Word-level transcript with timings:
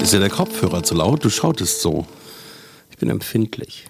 Ist 0.00 0.12
ja 0.12 0.20
der 0.20 0.30
Kopfhörer 0.30 0.82
zu 0.82 0.94
laut? 0.94 1.24
Du 1.24 1.30
schautest 1.30 1.80
so. 1.82 2.06
Ich 2.90 2.96
bin 2.98 3.10
empfindlich. 3.10 3.86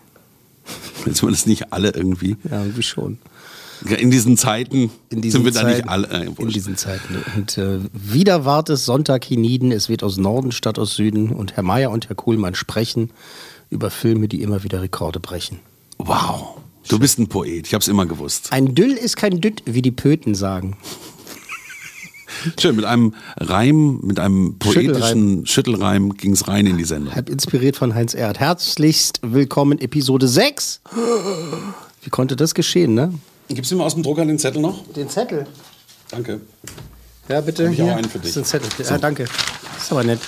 Jetzt 1.06 1.22
wir 1.22 1.30
das 1.30 1.46
nicht 1.46 1.72
alle 1.72 1.92
irgendwie. 1.94 2.36
Ja, 2.50 2.62
irgendwie 2.62 2.82
schon. 2.82 3.18
In 3.86 4.10
diesen 4.10 4.36
Zeiten 4.36 4.90
In 5.08 5.22
diesen 5.22 5.44
sind 5.44 5.44
wir 5.44 5.52
da 5.52 5.60
Zeiten, 5.60 5.76
nicht 5.76 5.88
alle. 5.88 6.08
Äh, 6.08 6.26
in 6.42 6.48
diesen 6.48 6.76
Zeiten. 6.76 7.22
Und 7.36 7.56
äh, 7.58 7.78
wieder 7.92 8.44
ward 8.44 8.70
es 8.70 8.84
Sonntag 8.84 9.24
hienieden. 9.24 9.70
Es 9.70 9.88
wird 9.88 10.02
aus 10.02 10.16
Norden 10.16 10.50
statt 10.50 10.78
aus 10.78 10.96
Süden. 10.96 11.30
Und 11.30 11.56
Herr 11.56 11.62
Meier 11.62 11.90
und 11.90 12.08
Herr 12.08 12.16
Kuhlmann 12.16 12.54
sprechen 12.56 13.10
über 13.70 13.90
Filme, 13.90 14.26
die 14.26 14.42
immer 14.42 14.64
wieder 14.64 14.82
Rekorde 14.82 15.20
brechen. 15.20 15.60
wow. 15.98 16.56
Du 16.88 16.98
bist 16.98 17.18
ein 17.18 17.28
Poet. 17.28 17.66
Ich 17.66 17.74
hab's 17.74 17.86
immer 17.86 18.06
gewusst. 18.06 18.48
Ein 18.50 18.74
Düll 18.74 18.92
ist 18.92 19.16
kein 19.16 19.42
Dütt, 19.42 19.62
wie 19.66 19.82
die 19.82 19.90
Pöten 19.90 20.34
sagen. 20.34 20.78
Schön, 22.60 22.76
mit 22.76 22.84
einem 22.84 23.14
Reim, 23.36 24.00
mit 24.02 24.18
einem 24.20 24.58
poetischen 24.58 25.46
Schüttelreim 25.46 26.16
ging's 26.16 26.46
rein 26.48 26.66
in 26.66 26.76
die 26.78 26.84
Sendung. 26.84 27.14
Halb 27.14 27.28
inspiriert 27.30 27.76
von 27.76 27.94
Heinz 27.94 28.14
Erd. 28.14 28.38
Herzlichst 28.38 29.20
willkommen, 29.22 29.78
Episode 29.78 30.28
6. 30.28 30.80
Wie 32.02 32.10
konnte 32.10 32.36
das 32.36 32.54
geschehen, 32.54 32.94
ne? 32.94 33.12
Gibst 33.48 33.70
du 33.70 33.76
mir 33.76 33.84
aus 33.84 33.94
dem 33.94 34.02
Drucker 34.02 34.24
den 34.24 34.38
Zettel 34.38 34.60
noch? 34.60 34.84
Den 34.92 35.08
Zettel. 35.08 35.46
Danke. 36.10 36.40
Ja, 37.28 37.40
bitte. 37.40 37.66
Hab 37.66 37.72
ich 37.72 37.80
auch 37.82 37.84
Hier. 37.86 37.96
einen 37.96 38.08
für 38.08 38.18
dich. 38.18 38.32
Das 38.34 38.36
ist 38.48 38.54
ein 38.54 38.60
Zettel. 38.62 38.84
So. 38.86 38.92
Ja, 38.92 38.98
danke. 38.98 39.24
Das 39.74 39.84
ist 39.84 39.92
aber 39.92 40.04
nett. 40.04 40.20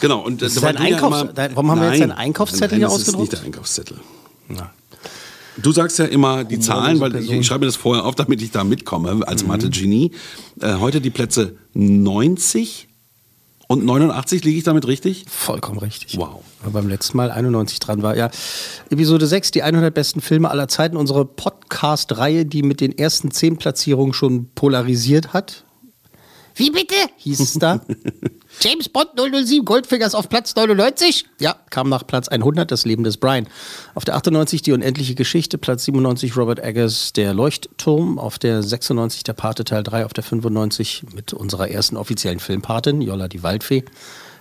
Genau. 0.00 0.20
Und 0.24 0.42
Das 0.42 0.56
ist 0.56 0.64
ein 0.64 0.76
Einkaufs- 0.76 1.26
warum 1.34 1.70
haben 1.70 1.80
wir 1.80 1.90
jetzt 1.92 2.02
einen 2.02 2.12
Einkaufszettel 2.12 2.78
hier 2.78 2.86
das 2.86 2.94
ist 2.96 3.00
ausgedruckt? 3.00 3.20
nicht 3.20 3.32
der 3.32 3.46
Einkaufszettel. 3.46 4.00
Du 5.62 5.72
sagst 5.72 5.98
ja 5.98 6.04
immer 6.04 6.44
die 6.44 6.58
Zahlen, 6.60 7.00
weil 7.00 7.16
ich, 7.16 7.30
ich 7.30 7.46
schreibe 7.46 7.60
mir 7.60 7.66
das 7.66 7.76
vorher 7.76 8.04
auf, 8.04 8.14
damit 8.14 8.42
ich 8.42 8.50
da 8.50 8.64
mitkomme 8.64 9.26
als 9.26 9.42
Mhm. 9.42 9.48
Mathe-Genie. 9.48 10.10
Äh, 10.60 10.74
heute 10.74 11.00
die 11.00 11.10
Plätze 11.10 11.56
90 11.74 12.88
und 13.68 13.84
89, 13.84 14.44
liege 14.44 14.58
ich 14.58 14.64
damit 14.64 14.86
richtig? 14.86 15.24
Vollkommen 15.28 15.78
richtig. 15.78 16.16
Wow. 16.18 16.42
Weil 16.62 16.70
beim 16.72 16.88
letzten 16.88 17.16
Mal 17.16 17.30
91 17.30 17.80
dran 17.80 18.02
war. 18.02 18.16
Ja, 18.16 18.30
Episode 18.90 19.26
6, 19.26 19.50
die 19.50 19.62
100 19.62 19.92
besten 19.92 20.20
Filme 20.20 20.50
aller 20.50 20.68
Zeiten. 20.68 20.96
Unsere 20.96 21.24
Podcast-Reihe, 21.24 22.44
die 22.46 22.62
mit 22.62 22.80
den 22.80 22.96
ersten 22.96 23.30
10 23.30 23.56
Platzierungen 23.56 24.12
schon 24.12 24.50
polarisiert 24.54 25.32
hat. 25.32 25.64
Wie 26.54 26.70
bitte? 26.70 26.94
Hieß 27.16 27.40
es 27.40 27.54
da. 27.54 27.80
James 28.60 28.88
Bond 28.88 29.10
007, 29.16 29.64
Goldfingers 29.64 30.14
auf 30.14 30.28
Platz 30.28 30.54
99. 30.54 31.26
Ja, 31.40 31.56
kam 31.70 31.88
nach 31.88 32.06
Platz 32.06 32.28
100, 32.28 32.70
das 32.70 32.84
Leben 32.84 33.04
des 33.04 33.18
Brian. 33.18 33.46
Auf 33.94 34.04
der 34.04 34.16
98 34.16 34.62
die 34.62 34.72
unendliche 34.72 35.14
Geschichte, 35.14 35.58
Platz 35.58 35.84
97 35.84 36.36
Robert 36.36 36.60
Eggers, 36.60 37.12
der 37.12 37.34
Leuchtturm. 37.34 38.18
Auf 38.18 38.38
der 38.38 38.62
96 38.62 39.24
der 39.24 39.34
Pate 39.34 39.64
Teil 39.64 39.82
3, 39.82 40.06
auf 40.06 40.14
der 40.14 40.24
95 40.24 41.04
mit 41.14 41.32
unserer 41.34 41.70
ersten 41.70 41.96
offiziellen 41.96 42.40
Filmpatin, 42.40 43.02
Jolla 43.02 43.28
die 43.28 43.42
Waldfee. 43.42 43.84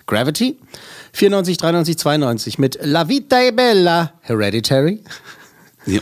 Gravity. 0.07 0.57
94, 1.13 1.57
93, 1.57 1.97
92 1.97 2.59
mit 2.59 2.79
La 2.83 3.09
Vita 3.09 3.41
è 3.41 3.51
Bella, 3.51 4.13
Hereditary. 4.21 5.01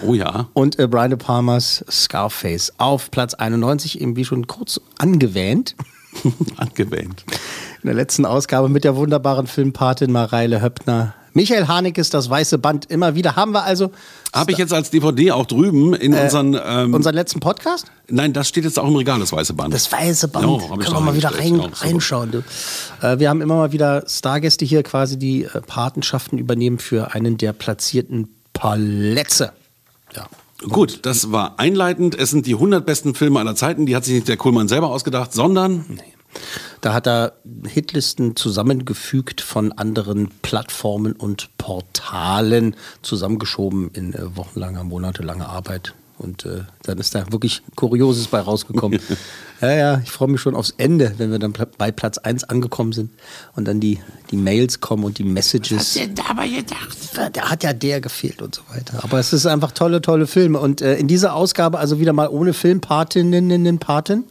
Oh 0.06 0.13
ja. 0.13 0.50
Und 0.53 0.80
äh, 0.80 0.88
Brian 0.88 1.09
De 1.09 1.18
Palmas 1.18 1.84
Scarface 1.90 2.74
auf 2.78 3.12
Platz 3.12 3.34
91, 3.34 4.00
eben 4.00 4.16
wie 4.16 4.25
schon 4.25 4.47
kurz 4.47 4.80
angewähnt. 4.97 5.75
Angewähnt. 6.57 7.25
In 7.83 7.88
der 7.88 7.95
letzten 7.95 8.25
Ausgabe 8.25 8.69
mit 8.69 8.85
der 8.85 8.95
wunderbaren 8.95 9.45
Filmpatin 9.45 10.09
Mareile 10.09 10.61
Höppner. 10.61 11.16
Michael 11.33 11.67
Hanekes, 11.67 12.09
das 12.09 12.29
weiße 12.29 12.57
Band. 12.57 12.85
Immer 12.85 13.16
wieder 13.16 13.35
haben 13.35 13.51
wir 13.51 13.66
also 13.66 13.91
Habe 14.31 14.53
ich 14.53 14.57
jetzt 14.57 14.71
als 14.71 14.89
DVD 14.89 15.33
auch 15.33 15.45
drüben 15.45 15.94
in 15.94 16.13
unseren. 16.13 16.57
Ähm, 16.66 16.94
unseren 16.94 17.13
letzten 17.13 17.41
Podcast. 17.41 17.88
nein, 18.07 18.31
das 18.31 18.47
steht 18.47 18.63
jetzt 18.63 18.79
auch 18.79 18.88
im 18.88 18.95
Regal, 18.95 19.19
das 19.19 19.33
weiße 19.33 19.53
Band. 19.53 19.73
Das 19.73 19.91
weiße 19.91 20.29
Band. 20.29 20.45
Ja, 20.45 20.77
Können 20.77 20.95
wir 20.95 21.01
mal 21.01 21.16
wieder 21.16 21.38
rein, 21.38 21.59
reinschauen. 21.59 22.31
Du. 22.31 22.38
Äh, 23.05 23.19
wir 23.19 23.27
haben 23.27 23.41
immer 23.41 23.55
mal 23.55 23.73
wieder 23.73 24.05
Stargäste 24.07 24.63
hier 24.63 24.81
quasi, 24.83 25.19
die 25.19 25.44
äh, 25.44 25.59
Patenschaften 25.59 26.38
übernehmen 26.38 26.79
für 26.79 27.13
einen 27.13 27.35
der 27.35 27.51
platzierten 27.51 28.29
Palätze. 28.53 29.51
Ja. 30.15 30.27
Gut, 30.69 31.00
das 31.05 31.33
war 31.33 31.55
einleitend. 31.59 32.17
Es 32.17 32.29
sind 32.29 32.45
die 32.45 32.53
100 32.53 32.85
besten 32.85 33.13
Filme 33.13 33.41
aller 33.41 33.55
Zeiten. 33.55 33.85
Die 33.85 33.94
hat 33.94 34.05
sich 34.05 34.13
nicht 34.13 34.29
der 34.29 34.38
Kuhlmann 34.38 34.69
selber 34.69 34.89
ausgedacht, 34.89 35.33
sondern 35.33 36.00
Da 36.83 36.94
hat 36.94 37.07
er 37.07 37.38
Hitlisten 37.66 38.35
zusammengefügt 38.35 39.39
von 39.39 39.71
anderen 39.71 40.29
Plattformen 40.41 41.13
und 41.13 41.57
Portalen, 41.57 42.75
zusammengeschoben 43.01 43.89
in 43.94 44.13
äh, 44.13 44.35
wochenlanger, 44.35 44.83
monatelanger 44.83 45.47
Arbeit. 45.47 45.94
Und 46.17 46.45
äh, 46.45 46.63
dann 46.83 46.97
ist 46.97 47.16
da 47.16 47.31
wirklich 47.31 47.61
Kurioses 47.75 48.27
bei 48.27 48.41
rausgekommen. 48.41 48.99
ja, 49.61 49.71
ja, 49.71 50.01
ich 50.03 50.11
freue 50.11 50.27
mich 50.27 50.41
schon 50.41 50.55
aufs 50.55 50.73
Ende, 50.77 51.13
wenn 51.17 51.31
wir 51.31 51.39
dann 51.39 51.53
bei 51.77 51.91
Platz 51.91 52.17
1 52.17 52.44
angekommen 52.45 52.91
sind 52.91 53.11
und 53.55 53.65
dann 53.65 53.79
die, 53.79 54.00
die 54.31 54.38
Mails 54.38 54.81
kommen 54.81 55.05
und 55.05 55.17
die 55.17 55.23
Messages. 55.23 55.97
aber 56.29 56.45
gedacht. 56.47 56.97
Da 57.31 57.50
hat 57.50 57.63
ja 57.63 57.71
der 57.71 58.01
gefehlt 58.01 58.41
und 58.41 58.55
so 58.55 58.61
weiter. 58.73 59.01
Aber 59.03 59.19
es 59.19 59.31
ist 59.31 59.45
einfach 59.45 59.71
tolle, 59.71 60.01
tolle 60.01 60.27
Filme. 60.27 60.59
Und 60.59 60.81
äh, 60.81 60.95
in 60.95 61.07
dieser 61.07 61.33
Ausgabe 61.33 61.79
also 61.79 62.00
wieder 62.01 62.11
mal 62.11 62.27
ohne 62.27 62.53
Filmpatinnen, 62.53 63.79
Paten. 63.79 64.25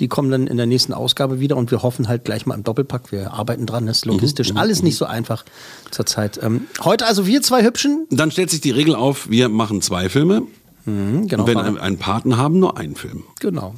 Die 0.00 0.08
kommen 0.08 0.30
dann 0.30 0.46
in 0.46 0.56
der 0.56 0.66
nächsten 0.66 0.92
Ausgabe 0.92 1.38
wieder 1.40 1.56
und 1.56 1.70
wir 1.70 1.82
hoffen 1.82 2.08
halt 2.08 2.24
gleich 2.24 2.46
mal 2.46 2.54
im 2.54 2.64
Doppelpack. 2.64 3.12
Wir 3.12 3.32
arbeiten 3.32 3.66
dran, 3.66 3.86
das 3.86 3.98
ist 3.98 4.04
logistisch 4.06 4.56
alles 4.56 4.82
nicht 4.82 4.96
so 4.96 5.04
einfach 5.04 5.44
zurzeit. 5.90 6.40
Ähm, 6.42 6.66
heute 6.82 7.06
also 7.06 7.26
wir 7.26 7.42
zwei 7.42 7.62
Hübschen. 7.62 8.06
Dann 8.10 8.30
stellt 8.30 8.50
sich 8.50 8.60
die 8.60 8.70
Regel 8.70 8.94
auf, 8.94 9.28
wir 9.30 9.48
machen 9.48 9.82
zwei 9.82 10.08
Filme. 10.08 10.42
Genau, 10.84 11.44
Und 11.44 11.46
wenn 11.46 11.74
wir 11.74 11.80
einen 11.80 11.98
Paten 11.98 12.36
haben, 12.36 12.58
nur 12.58 12.76
einen 12.76 12.96
Film. 12.96 13.22
genau. 13.38 13.74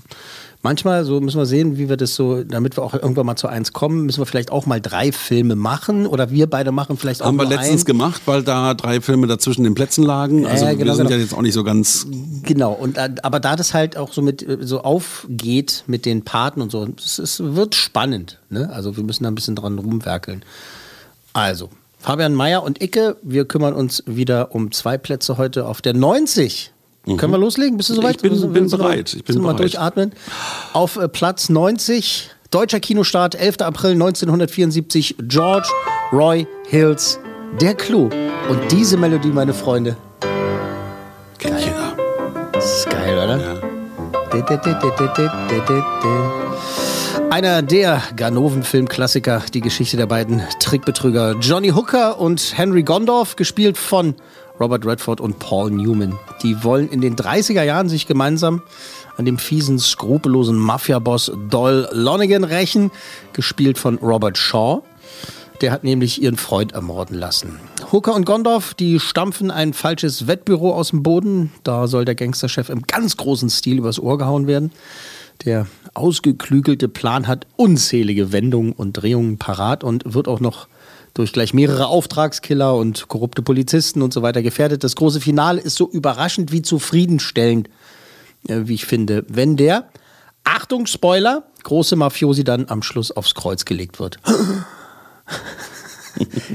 Manchmal 0.65 1.05
so 1.05 1.21
müssen 1.21 1.37
wir 1.37 1.45
sehen, 1.45 1.77
wie 1.77 1.91
wir 1.91 1.99
das 1.99 2.15
so, 2.15 2.43
damit 2.43 2.79
wir 2.79 2.85
auch 2.85 2.95
irgendwann 2.95 3.27
mal 3.27 3.37
zu 3.37 3.49
eins 3.49 3.75
kommen, 3.75 4.07
müssen 4.07 4.23
wir 4.23 4.25
vielleicht 4.25 4.51
auch 4.51 4.65
mal 4.65 4.81
drei 4.81 5.13
Filme 5.13 5.57
machen 5.57 6.07
oder 6.07 6.31
wir 6.31 6.49
beide 6.49 6.73
machen 6.73 6.97
vielleicht 6.97 7.21
auch 7.21 7.27
Haben 7.27 7.37
wir 7.37 7.45
letztens 7.45 7.83
einen. 7.83 7.85
gemacht, 7.85 8.23
weil 8.25 8.43
da 8.43 8.73
drei 8.73 9.03
Filme 9.03 9.27
dazwischen 9.27 9.65
den 9.65 9.75
Plätzen 9.75 10.03
lagen. 10.03 10.47
Also 10.47 10.67
wir 10.67 10.75
genau, 10.75 10.95
sind 10.95 11.09
genau. 11.09 11.17
ja 11.19 11.23
jetzt 11.23 11.35
auch 11.35 11.43
nicht 11.43 11.53
so 11.53 11.65
ganz. 11.65 12.07
Genau, 12.45 12.73
und 12.73 12.97
äh, 12.97 13.11
aber 13.23 13.41
da 13.41 13.57
das 13.57 13.75
halt 13.75 13.99
auch 13.99 14.15
so 14.15 14.23
mit 14.23 14.43
äh, 14.43 14.57
so 14.63 14.81
aufgeht 14.81 15.85
mit 15.87 16.07
den 16.07 16.25
Paten 16.25 16.63
und 16.63 16.73
so, 16.73 16.89
es, 16.97 17.19
es 17.19 17.43
wird 17.45 17.75
spannend. 17.75 18.41
Ne? 18.49 18.71
Also 18.73 18.97
wir 18.97 19.05
müssen 19.05 19.25
da 19.25 19.31
ein 19.31 19.35
bisschen 19.35 19.57
dran 19.57 19.79
rumwerkeln. 19.79 20.47
Also, 21.35 21.69
Fabian 21.99 22.33
Meyer 22.33 22.63
und 22.63 22.83
Icke, 22.83 23.19
wir 23.23 23.45
kümmern 23.45 23.75
uns 23.75 24.03
wieder 24.07 24.55
um 24.55 24.73
zwei 24.73 24.97
Plätze 24.97 25.37
heute 25.37 25.67
auf 25.67 25.83
der 25.83 25.93
90. 25.93 26.74
Können 27.07 27.33
wir 27.33 27.39
loslegen? 27.39 27.77
Bist 27.77 27.91
du 27.91 27.95
soweit? 27.95 28.17
Ich 28.17 28.23
bin- 28.23 28.53
bin 28.53 28.69
bereit. 28.71 29.15
Ich 29.15 29.25
bin 29.25 29.37
du 29.37 29.43
mal 29.43 29.49
bereit. 29.55 29.61
durchatmen. 29.75 30.13
Auf 30.73 30.97
äh, 30.97 31.07
Platz 31.09 31.49
90, 31.51 32.31
deutscher 32.51 32.81
Kinostart, 32.81 33.35
11. 33.35 33.61
April 33.61 33.93
1974, 33.93 35.17
George 35.29 35.69
Roy 36.13 36.47
Hills, 36.67 37.19
Der 37.61 37.75
Clou. 37.75 38.09
Und 38.49 38.61
diese 38.73 38.97
Melodie, 38.97 39.29
meine 39.29 39.53
Freunde, 39.55 39.97
Kennt 41.39 41.61
jeder. 41.61 41.95
das 42.53 42.79
ist 42.79 42.91
geil, 42.91 43.15
oder? 43.17 43.39
Ja. 43.39 43.55
Einer 47.31 47.63
der 47.63 48.03
Ganoven-Filmklassiker, 48.17 49.43
die 49.53 49.61
Geschichte 49.61 49.97
der 49.97 50.07
beiden 50.07 50.43
Trickbetrüger 50.61 51.37
Johnny 51.41 51.69
Hooker 51.71 52.19
und 52.19 52.53
Henry 52.57 52.83
Gondorf, 52.83 53.37
gespielt 53.37 53.77
von 53.79 54.15
Robert 54.61 54.87
Redford 54.87 55.21
und 55.21 55.39
Paul 55.39 55.71
Newman. 55.71 56.19
Die 56.43 56.63
wollen 56.63 56.89
in 56.89 57.01
den 57.01 57.17
30er 57.17 57.63
Jahren 57.63 57.89
sich 57.89 58.07
gemeinsam 58.07 58.63
an 59.17 59.25
dem 59.25 59.39
fiesen, 59.39 59.79
skrupellosen 59.79 60.57
Mafia-Boss 60.57 61.33
Doyle 61.51 61.89
Lonigan 61.93 62.45
rächen, 62.45 62.91
gespielt 63.33 63.79
von 63.79 63.99
Robert 63.99 64.39
Shaw. 64.39 64.83
Der 65.61 65.71
hat 65.71 65.85
nämlich 65.85 66.21
ihren 66.21 66.37
Freund 66.37 66.73
ermorden 66.73 67.17
lassen. 67.17 67.59
Hooker 67.93 68.15
und 68.15 68.27
Gondorf, 68.27 68.75
die 68.75 68.99
stampfen 68.99 69.51
ein 69.51 69.73
falsches 69.73 70.27
Wettbüro 70.27 70.75
aus 70.75 70.91
dem 70.91 71.03
Boden. 71.03 71.53
Da 71.63 71.87
soll 71.87 72.05
der 72.05 72.17
Gangsterchef 72.17 72.69
im 72.69 72.83
ganz 72.83 73.17
großen 73.17 73.51
Stil 73.51 73.79
übers 73.79 74.01
Ohr 74.01 74.19
gehauen 74.19 74.47
werden. 74.47 74.73
Der 75.45 75.67
ausgeklügelte 75.95 76.89
Plan 76.89 77.27
hat 77.29 77.47
unzählige 77.57 78.33
Wendungen 78.33 78.73
und 78.73 78.95
Drehungen 78.95 79.39
parat 79.39 79.85
und 79.85 80.15
wird 80.15 80.29
auch 80.29 80.41
noch 80.41 80.69
durch 81.15 81.33
gleich 81.33 81.55
mehrere 81.55 81.87
Auftragskiller 81.87 82.75
und 82.75 83.09
korrupte 83.09 83.41
Polizisten 83.43 84.03
und 84.03 84.13
so 84.13 84.23
weiter 84.23 84.43
gefährdet. 84.43 84.85
Das 84.85 84.97
große 84.97 85.21
Finale 85.21 85.61
ist 85.61 85.77
so 85.77 85.89
überraschend 85.89 86.53
wie 86.53 86.63
zufriedenstellend, 86.63 87.71
äh, 88.49 88.63
wie 88.65 88.75
ich 88.75 88.85
finde, 88.85 89.25
wenn 89.29 89.57
der, 89.57 89.89
Achtung, 90.43 90.87
Spoiler, 90.87 91.45
große 91.63 91.97
Mafiosi 91.97 92.45
dann 92.45 92.69
am 92.69 92.83
Schluss 92.83 93.11
aufs 93.11 93.35
Kreuz 93.35 93.65
gelegt 93.65 93.99
wird. 93.99 94.19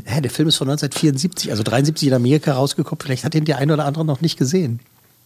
ja, 0.06 0.22
der 0.22 0.30
Film 0.30 0.50
ist 0.50 0.58
von 0.58 0.70
1974, 0.70 1.50
also 1.50 1.64
73 1.64 2.10
in 2.10 2.14
Amerika 2.14 2.54
rausgekommen. 2.54 3.02
Vielleicht 3.02 3.24
hat 3.24 3.34
ihn 3.34 3.46
der 3.46 3.58
eine 3.58 3.74
oder 3.74 3.86
andere 3.86 4.06
noch 4.06 4.22
nicht 4.22 4.38
gesehen. 4.38 4.80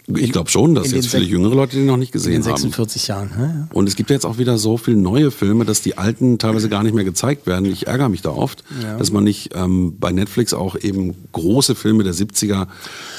Ich 0.08 0.32
glaube 0.34 0.50
schon, 0.50 0.76
dass 0.76 0.88
In 0.88 0.96
jetzt 0.96 1.14
den 1.14 1.22
viele 1.22 1.32
jüngere 1.32 1.56
Leute 1.56 1.78
den 1.78 1.86
noch 1.86 1.96
nicht 1.98 2.10
In 2.10 2.14
gesehen 2.14 2.42
den 2.42 2.52
haben. 2.52 2.58
46 2.58 3.08
Jahren. 3.08 3.30
ne? 3.38 3.68
Ja. 3.72 3.76
Und 3.76 3.88
es 3.88 3.96
gibt 3.96 4.10
jetzt 4.10 4.26
auch 4.26 4.38
wieder 4.38 4.58
so 4.58 4.76
viele 4.78 4.98
neue 4.98 5.32
Filme, 5.32 5.64
dass 5.64 5.82
die 5.82 5.98
alten 5.98 6.40
teilweise 6.40 6.68
gar 6.68 6.84
nicht 6.84 6.94
mehr 6.94 7.06
gezeigt 7.06 7.48
werden. 7.48 7.66
Ich 7.66 7.88
ärgere 7.88 8.10
mich 8.10 8.22
da 8.22 8.30
oft, 8.32 8.64
dass 9.00 9.12
man 9.12 9.24
nicht 9.24 9.52
ähm, 9.56 9.96
bei 10.00 10.12
Netflix 10.12 10.54
auch 10.54 10.76
eben 10.76 11.16
große 11.32 11.74
Filme 11.76 12.04
der 12.04 12.14
70er, 12.14 12.68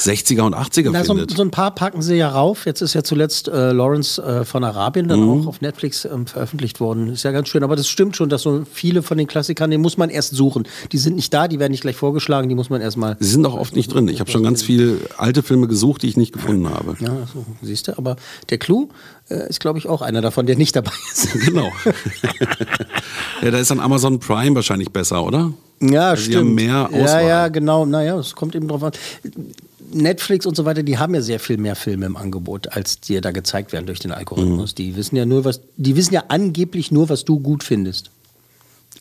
60er 0.01 0.43
und 0.43 0.55
80er 0.55 0.91
Na, 0.93 1.05
so, 1.05 1.15
findet. 1.15 1.31
so 1.31 1.43
ein 1.43 1.51
paar 1.51 1.75
packen 1.75 2.03
sie 2.03 2.17
ja 2.17 2.29
rauf. 2.29 2.67
Jetzt 2.67 2.83
ist 2.83 2.95
ja 2.95 3.03
zuletzt 3.03 3.49
äh, 3.49 3.73
Lawrence 3.73 4.23
äh, 4.23 4.45
von 4.45 4.63
Arabien 4.65 5.09
dann 5.09 5.21
Mhm. 5.21 5.29
auch 5.43 5.47
auf 5.47 5.61
Netflix 5.63 6.05
ähm, 6.05 6.27
veröffentlicht 6.27 6.81
worden. 6.81 7.09
Ist 7.09 7.23
ja 7.23 7.31
ganz 7.31 7.49
schön. 7.49 7.63
Aber 7.65 7.77
das 7.77 7.89
stimmt 7.89 8.17
schon, 8.17 8.29
dass 8.29 8.43
so 8.43 8.65
viele 8.71 9.03
von 9.03 9.17
den 9.17 9.27
Klassikern, 9.27 9.71
die 9.71 9.79
muss 9.79 9.97
man 9.97 10.11
erst 10.11 10.35
suchen. 10.35 10.65
Die 10.93 10.99
sind 10.99 11.17
nicht 11.17 11.33
da, 11.33 11.49
die 11.49 11.59
werden 11.59 11.71
nicht 11.73 11.81
gleich 11.83 11.97
vorgeschlagen, 11.97 12.49
die 12.49 12.55
muss 12.55 12.69
man 12.69 12.81
erst 12.83 12.97
mal. 12.99 13.17
Sie 13.21 13.29
sind 13.31 13.47
auch 13.47 13.55
oft 13.55 13.75
nicht 13.75 13.93
drin. 13.93 14.07
Ich 14.09 14.21
habe 14.21 14.31
schon 14.31 14.43
ganz 14.43 14.63
viele 14.63 14.99
alte 15.17 15.43
Filme 15.43 15.67
gesucht, 15.67 16.03
die 16.03 16.09
ich 16.09 16.17
nicht 16.17 16.33
gefunden 16.33 16.69
habe. 16.69 16.74
Ja, 17.01 17.27
so, 17.33 17.45
siehst 17.63 17.89
du. 17.89 17.99
Aber 17.99 18.17
der 18.51 18.59
Clou 18.59 18.89
äh, 19.29 19.49
ist, 19.49 19.61
glaube 19.61 19.79
ich, 19.79 19.89
auch 19.89 20.03
einer 20.03 20.21
davon, 20.21 20.47
der 20.47 20.57
nicht 20.57 20.75
dabei 20.77 20.93
ist. 21.13 21.29
Genau. 21.47 21.71
ja, 23.43 23.51
da 23.51 23.59
ist 23.59 23.71
dann 23.71 23.81
Amazon 23.81 24.19
Prime 24.21 24.55
wahrscheinlich 24.55 24.91
besser, 24.91 25.25
oder? 25.25 25.53
Ja, 25.81 26.11
Also 26.11 26.25
stimmt. 26.25 26.55
mehr 26.55 26.89
ja, 26.93 27.05
Auswahl. 27.05 27.27
ja, 27.27 27.49
genau. 27.49 27.85
Naja, 27.87 28.19
es 28.19 28.35
kommt 28.35 28.55
eben 28.55 28.69
drauf 28.69 28.83
an. 28.83 28.93
Netflix 29.93 30.47
und 30.47 30.57
so 30.57 30.65
weiter, 30.65 30.83
die 30.83 30.99
haben 30.99 31.15
ja 31.15 31.21
sehr 31.21 31.39
viel 31.39 31.57
mehr 31.57 31.77
Filme 31.77 32.07
im 32.07 32.17
Angebot, 32.17 32.73
als 32.73 33.01
dir 33.01 33.21
da 33.21 33.31
gezeigt 33.31 33.73
werden 33.73 33.87
durch 33.87 34.01
den 34.01 34.13
Algorithmus. 34.13 34.73
Mhm. 34.73 34.75
Die 34.77 34.97
wissen 34.97 35.17
ja 35.17 35.25
nur, 35.27 35.45
was, 35.45 35.61
die 35.77 35.95
wissen 35.97 36.15
ja 36.15 36.25
angeblich 36.29 36.91
nur, 36.91 37.09
was 37.09 37.25
du 37.25 37.39
gut 37.39 37.63
findest. 37.63 38.11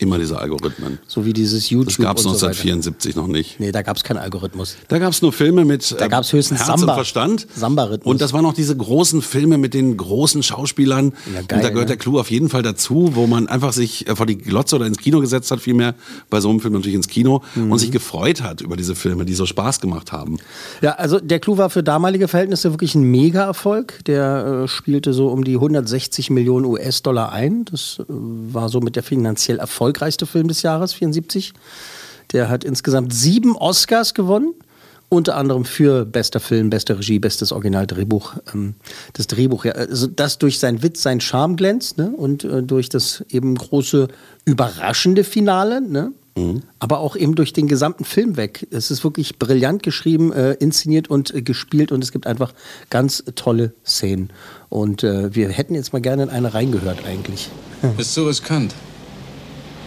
Immer 0.00 0.18
diese 0.18 0.38
Algorithmen. 0.38 0.98
So 1.06 1.24
wie 1.24 1.32
dieses 1.32 1.70
YouTube. 1.70 1.96
Das 1.96 2.04
gab 2.04 2.18
es 2.18 2.26
und 2.26 2.32
so 2.34 2.46
weiter. 2.46 2.48
1974 2.60 3.16
noch 3.16 3.26
nicht. 3.28 3.60
Nee, 3.60 3.70
da 3.72 3.82
gab 3.82 3.96
es 3.96 4.02
keinen 4.04 4.18
Algorithmus. 4.18 4.76
Da 4.88 4.98
gab 4.98 5.12
es 5.12 5.22
nur 5.22 5.32
Filme 5.32 5.64
mit 5.64 5.94
Da 5.98 6.06
äh, 6.06 6.08
gab's 6.08 6.32
höchstens 6.32 6.60
Herz 6.60 6.68
Samba. 6.80 6.92
und 6.92 6.96
Verstand. 6.96 7.46
Samba-Rhythmus. 7.54 8.10
Und 8.10 8.20
das 8.20 8.32
waren 8.32 8.44
auch 8.46 8.54
diese 8.54 8.76
großen 8.76 9.22
Filme 9.22 9.56
mit 9.58 9.72
den 9.74 9.96
großen 9.96 10.42
Schauspielern. 10.42 11.12
Ja, 11.32 11.40
und 11.40 11.48
geil, 11.48 11.60
da 11.62 11.68
gehört 11.68 11.84
ne? 11.88 11.94
der 11.94 11.96
Clou 11.96 12.18
auf 12.18 12.30
jeden 12.30 12.48
Fall 12.48 12.62
dazu, 12.62 13.10
wo 13.14 13.26
man 13.26 13.46
einfach 13.46 13.72
sich 13.72 14.08
äh, 14.08 14.16
vor 14.16 14.26
die 14.26 14.36
Glotze 14.38 14.76
oder 14.76 14.86
ins 14.86 14.98
Kino 14.98 15.20
gesetzt 15.20 15.50
hat, 15.50 15.60
vielmehr 15.60 15.94
bei 16.30 16.40
so 16.40 16.50
einem 16.50 16.60
Film 16.60 16.74
natürlich 16.74 16.94
ins 16.96 17.08
Kino 17.08 17.42
Mhm. 17.54 17.70
und 17.72 17.78
sich 17.78 17.90
gefreut 17.92 18.42
hat 18.42 18.60
über 18.62 18.76
diese 18.76 18.94
Filme, 18.94 19.24
die 19.24 19.34
so 19.34 19.46
Spaß 19.46 19.80
gemacht 19.80 20.12
haben. 20.12 20.38
Ja, 20.82 20.92
also 20.92 21.20
der 21.20 21.38
Clou 21.38 21.56
war 21.58 21.70
für 21.70 21.82
damalige 21.82 22.26
Verhältnisse 22.28 22.70
wirklich 22.72 22.94
ein 22.94 23.02
Mega-Erfolg. 23.04 24.00
Der 24.06 24.62
äh, 24.64 24.68
spielte 24.68 25.12
so 25.12 25.28
um 25.28 25.44
die 25.44 25.54
160 25.54 26.30
Millionen 26.30 26.64
US-Dollar 26.66 27.32
ein. 27.32 27.64
Das 27.66 27.98
äh, 28.00 28.04
war 28.08 28.68
so 28.68 28.80
mit 28.80 28.96
der 28.96 29.02
finanziell 29.02 29.58
erfolgreichste 29.84 30.24
Film 30.24 30.48
des 30.48 30.62
Jahres, 30.62 30.94
74. 30.94 31.52
Der 32.32 32.48
hat 32.48 32.64
insgesamt 32.64 33.12
sieben 33.12 33.54
Oscars 33.54 34.14
gewonnen. 34.14 34.54
Unter 35.10 35.36
anderem 35.36 35.66
für 35.66 36.06
bester 36.06 36.40
Film, 36.40 36.70
beste 36.70 36.98
Regie, 36.98 37.18
bestes 37.18 37.52
Originaldrehbuch. 37.52 38.32
Ähm, 38.54 38.74
das 39.12 39.26
Drehbuch, 39.26 39.66
ja, 39.66 39.72
also 39.72 40.06
das 40.06 40.38
durch 40.38 40.58
seinen 40.58 40.82
Witz, 40.82 41.02
seinen 41.02 41.20
Charme 41.20 41.56
glänzt 41.56 41.98
ne? 41.98 42.10
und 42.16 42.44
äh, 42.44 42.62
durch 42.62 42.88
das 42.88 43.22
eben 43.28 43.54
große, 43.54 44.08
überraschende 44.46 45.22
Finale. 45.22 45.82
Ne? 45.82 46.12
Aber 46.78 46.98
auch 46.98 47.14
eben 47.14 47.34
durch 47.34 47.52
den 47.52 47.68
gesamten 47.68 48.04
Film 48.04 48.38
weg. 48.38 48.66
Es 48.70 48.90
ist 48.90 49.04
wirklich 49.04 49.38
brillant 49.38 49.82
geschrieben, 49.82 50.32
äh, 50.32 50.54
inszeniert 50.54 51.08
und 51.08 51.32
äh, 51.32 51.42
gespielt 51.42 51.92
und 51.92 52.02
es 52.02 52.10
gibt 52.10 52.26
einfach 52.26 52.54
ganz 52.88 53.22
tolle 53.36 53.74
Szenen. 53.84 54.30
Und 54.70 55.04
äh, 55.04 55.34
wir 55.34 55.50
hätten 55.50 55.74
jetzt 55.74 55.92
mal 55.92 56.00
gerne 56.00 56.24
in 56.24 56.30
eine 56.30 56.54
reingehört 56.54 57.04
eigentlich. 57.06 57.50
Ist 57.98 58.14
so 58.14 58.26
riskant. 58.26 58.74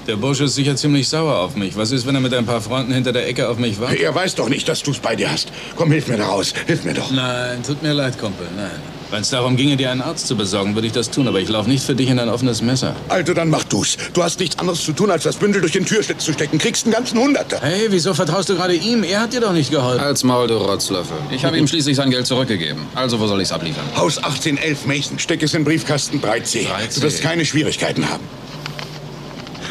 Der 0.08 0.16
Bursche 0.16 0.46
ist 0.46 0.56
sicher 0.56 0.78
ziemlich 0.78 1.10
sauer 1.10 1.36
auf 1.40 1.58
mich. 1.58 1.76
Was 1.76 1.92
ist, 1.92 2.08
wenn 2.08 2.16
er 2.16 2.22
mit 2.22 2.34
ein 2.34 2.46
paar 2.46 2.62
Freunden 2.62 2.94
hinter 2.94 3.12
der 3.12 3.28
Ecke 3.28 3.50
auf 3.50 3.58
mich 3.58 3.78
wartet? 3.82 4.00
Er 4.00 4.16
weiß 4.16 4.36
doch 4.36 4.48
nicht, 4.48 4.70
dass 4.70 4.82
du's 4.82 5.00
bei 5.00 5.18
dir 5.18 5.30
hast. 5.30 5.52
Komm, 5.76 5.92
hilf 5.92 6.08
mir 6.08 6.16
da 6.16 6.28
raus. 6.28 6.54
Hilf 6.66 6.86
mir 6.86 6.94
doch. 6.94 7.12
Nein, 7.12 7.62
tut 7.62 7.84
mir 7.84 7.92
leid, 7.92 8.18
Kumpel, 8.18 8.48
nein. 8.56 8.72
Wenn 9.12 9.22
es 9.22 9.30
darum 9.32 9.58
ginge, 9.58 9.76
dir 9.76 9.92
einen 9.92 10.02
Arzt 10.02 10.28
zu 10.28 10.38
besorgen, 10.38 10.76
würde 10.76 10.88
ich 10.88 10.94
das 10.94 11.12
tun, 11.12 11.28
aber 11.28 11.42
ich 11.42 11.50
laufe 11.50 11.70
nicht 11.70 11.84
für 11.84 11.94
dich 11.94 12.10
in 12.10 12.20
ein 12.20 12.30
offenes 12.30 12.62
Messer. 12.62 12.96
Also, 13.10 13.34
dann 13.34 13.50
mach 13.50 13.66
du's. 13.66 13.98
Du 14.14 14.24
hast 14.24 14.40
nichts 14.40 14.58
anderes 14.60 14.82
zu 14.82 14.94
tun, 14.94 15.12
als 15.12 15.24
das 15.24 15.36
Bündel 15.36 15.60
durch 15.60 15.74
den 15.74 15.86
Türschlitz 15.86 16.24
zu 16.24 16.32
stecken. 16.32 16.58
Kriegst 16.58 16.86
einen 16.86 16.94
ganzen 16.94 17.20
Hunderter. 17.20 17.60
Hey, 17.62 17.88
wieso 17.90 18.14
vertraust 18.14 18.48
du 18.48 18.56
gerade 18.56 18.76
ihm? 18.76 19.04
Er 19.04 19.22
hat 19.22 19.34
dir 19.34 19.42
doch 19.42 19.54
nicht 19.54 19.72
geholfen. 19.72 20.00
Als 20.00 20.24
Maul, 20.24 20.48
du 20.48 20.56
Rotzlöffel. 20.56 21.18
Ich 21.32 21.44
habe 21.44 21.58
ihm 21.58 21.68
schließlich 21.68 21.98
sein 21.98 22.12
Geld 22.12 22.28
zurückgegeben. 22.28 22.86
Also, 22.96 23.20
wo 23.20 23.28
soll 23.28 23.42
ich's 23.42 23.52
abliefern? 23.52 23.84
Haus 23.96 24.18
1811 24.18 24.86
Mason. 24.86 25.20
Steck 25.20 25.44
es 25.44 25.54
in 25.54 25.66
Briefkasten 25.66 26.22
3C. 26.22 26.68
3C. 26.68 26.96
Du 26.96 27.02
wirst 27.02 27.22
keine 27.22 27.46
Schwierigkeiten 27.46 28.10
haben. 28.10 28.24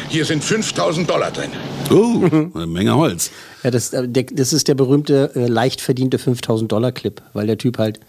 Hier 0.09 0.23
sind 0.25 0.43
5000 0.43 1.09
Dollar 1.09 1.31
drin. 1.31 1.49
Oh, 1.91 2.21
eine 2.55 2.67
Menge 2.67 2.95
Holz. 2.95 3.29
Ja, 3.63 3.71
das, 3.71 3.91
äh, 3.91 4.07
das 4.07 4.53
ist 4.53 4.67
der 4.67 4.75
berühmte, 4.75 5.31
äh, 5.35 5.47
leicht 5.47 5.81
verdiente 5.81 6.17
5000 6.17 6.71
Dollar 6.71 6.91
Clip, 6.91 7.21
weil 7.33 7.47
der 7.47 7.57
Typ 7.57 7.77
halt 7.77 7.99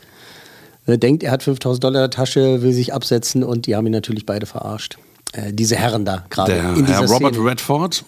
äh, 0.86 0.96
denkt, 0.96 1.22
er 1.24 1.32
hat 1.32 1.42
5000 1.42 1.82
Dollar 1.82 2.04
in 2.04 2.10
der 2.10 2.16
Tasche, 2.16 2.62
will 2.62 2.72
sich 2.72 2.94
absetzen 2.94 3.42
und 3.42 3.66
die 3.66 3.74
haben 3.74 3.86
ihn 3.86 3.92
natürlich 3.92 4.26
beide 4.26 4.46
verarscht. 4.46 4.96
Äh, 5.32 5.52
diese 5.52 5.76
Herren 5.76 6.04
da 6.04 6.24
gerade. 6.30 6.52
Der 6.54 6.70
in 6.74 6.86
dieser 6.86 7.00
Herr 7.00 7.10
Robert 7.10 7.34
Szene. 7.34 7.50
Redford. 7.50 8.04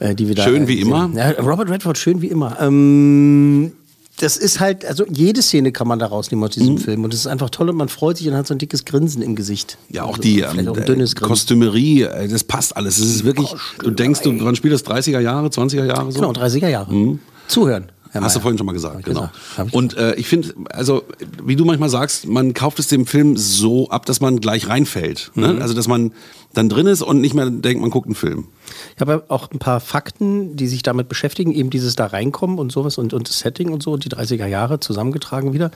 Äh, 0.00 0.14
die 0.14 0.28
wir 0.28 0.34
da, 0.34 0.42
Schön 0.42 0.64
äh, 0.64 0.68
wie 0.68 0.76
sehen. 0.78 0.88
immer. 0.88 1.10
Ja, 1.14 1.30
Robert 1.40 1.70
Redford, 1.70 1.98
schön 1.98 2.20
wie 2.22 2.26
immer. 2.28 2.58
Ähm, 2.60 3.72
das 4.20 4.36
ist 4.36 4.60
halt, 4.60 4.84
also 4.84 5.04
jede 5.10 5.42
Szene 5.42 5.72
kann 5.72 5.88
man 5.88 5.98
da 5.98 6.06
rausnehmen 6.06 6.44
aus 6.44 6.56
Mhm. 6.56 6.60
diesem 6.60 6.78
Film. 6.78 7.04
Und 7.04 7.14
es 7.14 7.20
ist 7.20 7.26
einfach 7.26 7.50
toll 7.50 7.68
und 7.70 7.76
man 7.76 7.88
freut 7.88 8.18
sich 8.18 8.28
und 8.28 8.34
hat 8.34 8.46
so 8.46 8.54
ein 8.54 8.58
dickes 8.58 8.84
Grinsen 8.84 9.22
im 9.22 9.34
Gesicht. 9.36 9.78
Ja, 9.88 10.02
auch 10.04 10.10
Also, 10.10 10.22
die 10.22 10.40
ähm, 10.40 10.68
auch 10.68 10.76
ein 10.76 10.84
dünnes 10.86 11.14
Grinsen. 11.14 11.28
Kostümerie, 11.28 12.02
äh, 12.02 12.28
das 12.28 12.44
passt 12.44 12.76
alles. 12.76 12.98
Es 12.98 13.06
ist 13.06 13.24
wirklich, 13.24 13.48
du 13.82 13.90
denkst, 13.90 14.20
du, 14.22 14.32
wann 14.44 14.54
spielt 14.56 14.74
das 14.74 14.84
30er 14.84 15.20
Jahre, 15.20 15.48
20er 15.48 15.84
Jahre 15.86 16.12
so? 16.12 16.20
Genau, 16.20 16.32
30er 16.32 16.68
Jahre. 16.68 17.18
Zuhören. 17.48 17.86
Herr 18.12 18.22
Hast 18.22 18.34
du 18.34 18.40
vorhin 18.40 18.58
schon 18.58 18.66
mal 18.66 18.72
gesagt, 18.72 19.04
genau. 19.04 19.30
gesagt. 19.50 19.72
Und 19.72 19.96
äh, 19.96 20.14
ich 20.16 20.26
finde, 20.26 20.52
also 20.70 21.04
wie 21.44 21.54
du 21.54 21.64
manchmal 21.64 21.88
sagst, 21.88 22.26
man 22.26 22.54
kauft 22.54 22.80
es 22.80 22.88
dem 22.88 23.06
Film 23.06 23.36
so 23.36 23.88
ab, 23.90 24.04
dass 24.06 24.20
man 24.20 24.40
gleich 24.40 24.68
reinfällt. 24.68 25.30
Mhm. 25.34 25.42
Ne? 25.42 25.58
Also 25.60 25.74
dass 25.74 25.86
man 25.86 26.12
dann 26.52 26.68
drin 26.68 26.88
ist 26.88 27.02
und 27.02 27.20
nicht 27.20 27.34
mehr 27.34 27.48
denkt, 27.48 27.80
man 27.80 27.90
guckt 27.90 28.06
einen 28.06 28.16
Film. 28.16 28.48
Ich 28.96 29.00
habe 29.00 29.24
auch 29.28 29.50
ein 29.52 29.60
paar 29.60 29.78
Fakten, 29.78 30.56
die 30.56 30.66
sich 30.66 30.82
damit 30.82 31.08
beschäftigen, 31.08 31.52
eben 31.52 31.70
dieses 31.70 31.94
da 31.94 32.06
reinkommen 32.06 32.58
und 32.58 32.72
sowas 32.72 32.98
und, 32.98 33.14
und 33.14 33.28
das 33.28 33.38
Setting 33.38 33.70
und 33.70 33.82
so 33.82 33.92
und 33.92 34.04
die 34.04 34.08
30er 34.08 34.46
Jahre 34.46 34.80
zusammengetragen 34.80 35.52
wieder. 35.52 35.70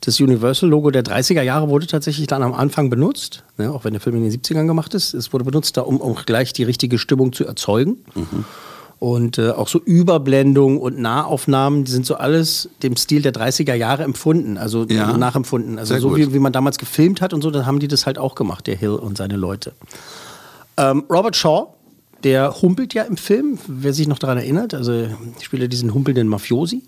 Das 0.00 0.18
Universal-Logo 0.20 0.90
der 0.90 1.04
30er 1.04 1.42
Jahre 1.42 1.68
wurde 1.68 1.86
tatsächlich 1.86 2.26
dann 2.26 2.42
am 2.42 2.54
Anfang 2.54 2.88
benutzt, 2.88 3.44
ne, 3.58 3.70
auch 3.70 3.84
wenn 3.84 3.92
der 3.92 4.00
Film 4.00 4.16
in 4.16 4.22
den 4.22 4.32
70ern 4.32 4.66
gemacht 4.66 4.94
ist. 4.94 5.12
Es 5.12 5.34
wurde 5.34 5.44
benutzt, 5.44 5.76
da, 5.76 5.82
um 5.82 6.00
auch 6.00 6.24
gleich 6.24 6.54
die 6.54 6.64
richtige 6.64 6.98
Stimmung 6.98 7.34
zu 7.34 7.44
erzeugen. 7.44 7.98
Und 8.98 9.38
äh, 9.38 9.50
auch 9.50 9.68
so 9.68 9.80
Überblendungen 9.80 10.78
und 10.78 10.98
Nahaufnahmen, 10.98 11.84
die 11.84 11.90
sind 11.92 12.06
so 12.06 12.14
alles 12.14 12.70
dem 12.82 12.96
Stil 12.96 13.20
der 13.22 13.34
30er 13.34 13.74
Jahre 13.74 14.02
empfunden, 14.04 14.56
also 14.56 14.84
Ja. 14.84 15.16
nachempfunden. 15.16 15.78
Also 15.78 15.94
Sehr 15.94 16.00
so 16.00 16.16
wie, 16.16 16.32
wie 16.32 16.38
man 16.38 16.52
damals 16.52 16.78
gefilmt 16.78 17.20
hat 17.20 17.34
und 17.34 17.42
so, 17.42 17.50
dann 17.50 17.66
haben 17.66 17.80
die 17.80 17.88
das 17.88 18.06
halt 18.06 18.18
auch 18.18 18.34
gemacht, 18.34 18.66
der 18.66 18.76
Hill 18.76 18.90
und 18.94 19.18
seine 19.18 19.36
Leute. 19.36 19.72
Ähm, 20.76 21.04
Robert 21.10 21.36
Shaw, 21.36 21.68
der 22.22 22.62
humpelt 22.62 22.94
ja 22.94 23.02
im 23.02 23.16
Film, 23.18 23.58
wer 23.66 23.92
sich 23.92 24.08
noch 24.08 24.18
daran 24.18 24.38
erinnert. 24.38 24.72
Also 24.74 25.06
spielt 25.42 25.60
er 25.62 25.68
diesen 25.68 25.92
humpelnden 25.92 26.26
Mafiosi. 26.28 26.82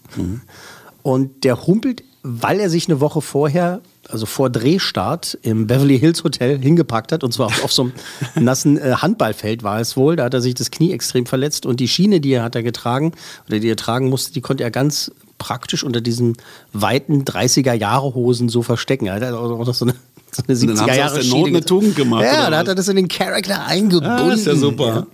Und 1.02 1.44
der 1.44 1.66
humpelt, 1.66 2.02
weil 2.22 2.58
er 2.60 2.70
sich 2.70 2.88
eine 2.88 3.00
Woche 3.00 3.20
vorher, 3.20 3.80
also 4.10 4.26
vor 4.26 4.50
Drehstart, 4.50 5.38
im 5.42 5.66
Beverly 5.66 5.98
Hills 5.98 6.22
Hotel 6.25 6.58
hingepackt 6.58 7.12
hat. 7.12 7.25
Und 7.25 7.32
zwar 7.32 7.46
auf, 7.46 7.64
auf 7.64 7.72
so 7.72 7.82
einem 7.82 7.92
nassen 8.44 8.78
äh, 8.78 8.94
Handballfeld 8.96 9.62
war 9.62 9.80
es 9.80 9.96
wohl. 9.96 10.16
Da 10.16 10.25
hat 10.25 10.34
er 10.34 10.40
sich 10.40 10.54
das 10.54 10.70
Knie 10.70 10.92
extrem 10.92 11.26
verletzt. 11.26 11.66
Und 11.66 11.80
die 11.80 11.88
Schiene, 11.88 12.20
die 12.20 12.32
er 12.32 12.42
hat 12.42 12.54
er 12.54 12.62
getragen, 12.62 13.12
oder 13.48 13.58
die 13.58 13.68
er 13.68 13.76
tragen 13.76 14.08
musste, 14.08 14.32
die 14.32 14.40
konnte 14.40 14.64
er 14.64 14.70
ganz 14.70 15.10
praktisch 15.38 15.84
unter 15.84 16.00
diesen 16.00 16.36
weiten 16.72 17.25
30er-Jahre-Hosen 17.25 18.48
so 18.48 18.62
verstecken. 18.62 19.06
Er 19.06 19.14
hat 19.14 19.22
auch 19.34 19.66
noch 19.66 19.75
so 19.75 19.84
eine 19.84 19.94
so 20.32 20.42
eine 20.48 20.58
Und 20.58 20.66
dann 20.66 20.80
haben 20.80 20.90
70er 20.90 20.92
sie 20.92 20.92
aus 20.92 20.96
Jahre 20.98 21.14
der 21.16 21.22
Schiene 21.22 21.38
Not 21.38 21.48
eine. 21.48 21.64
Tugend 21.64 21.96
gemacht, 21.96 22.25
Ja, 22.25 22.50
da 22.50 22.58
hat 22.58 22.68
er 22.68 22.75
das 22.75 22.88
in 22.88 22.96
den 22.96 23.08
Charakter 23.08 23.64
eingebunden. 23.66 24.10
Ah, 24.30 24.32
ist 24.34 24.46
ja 24.46 24.54
super. 24.56 25.06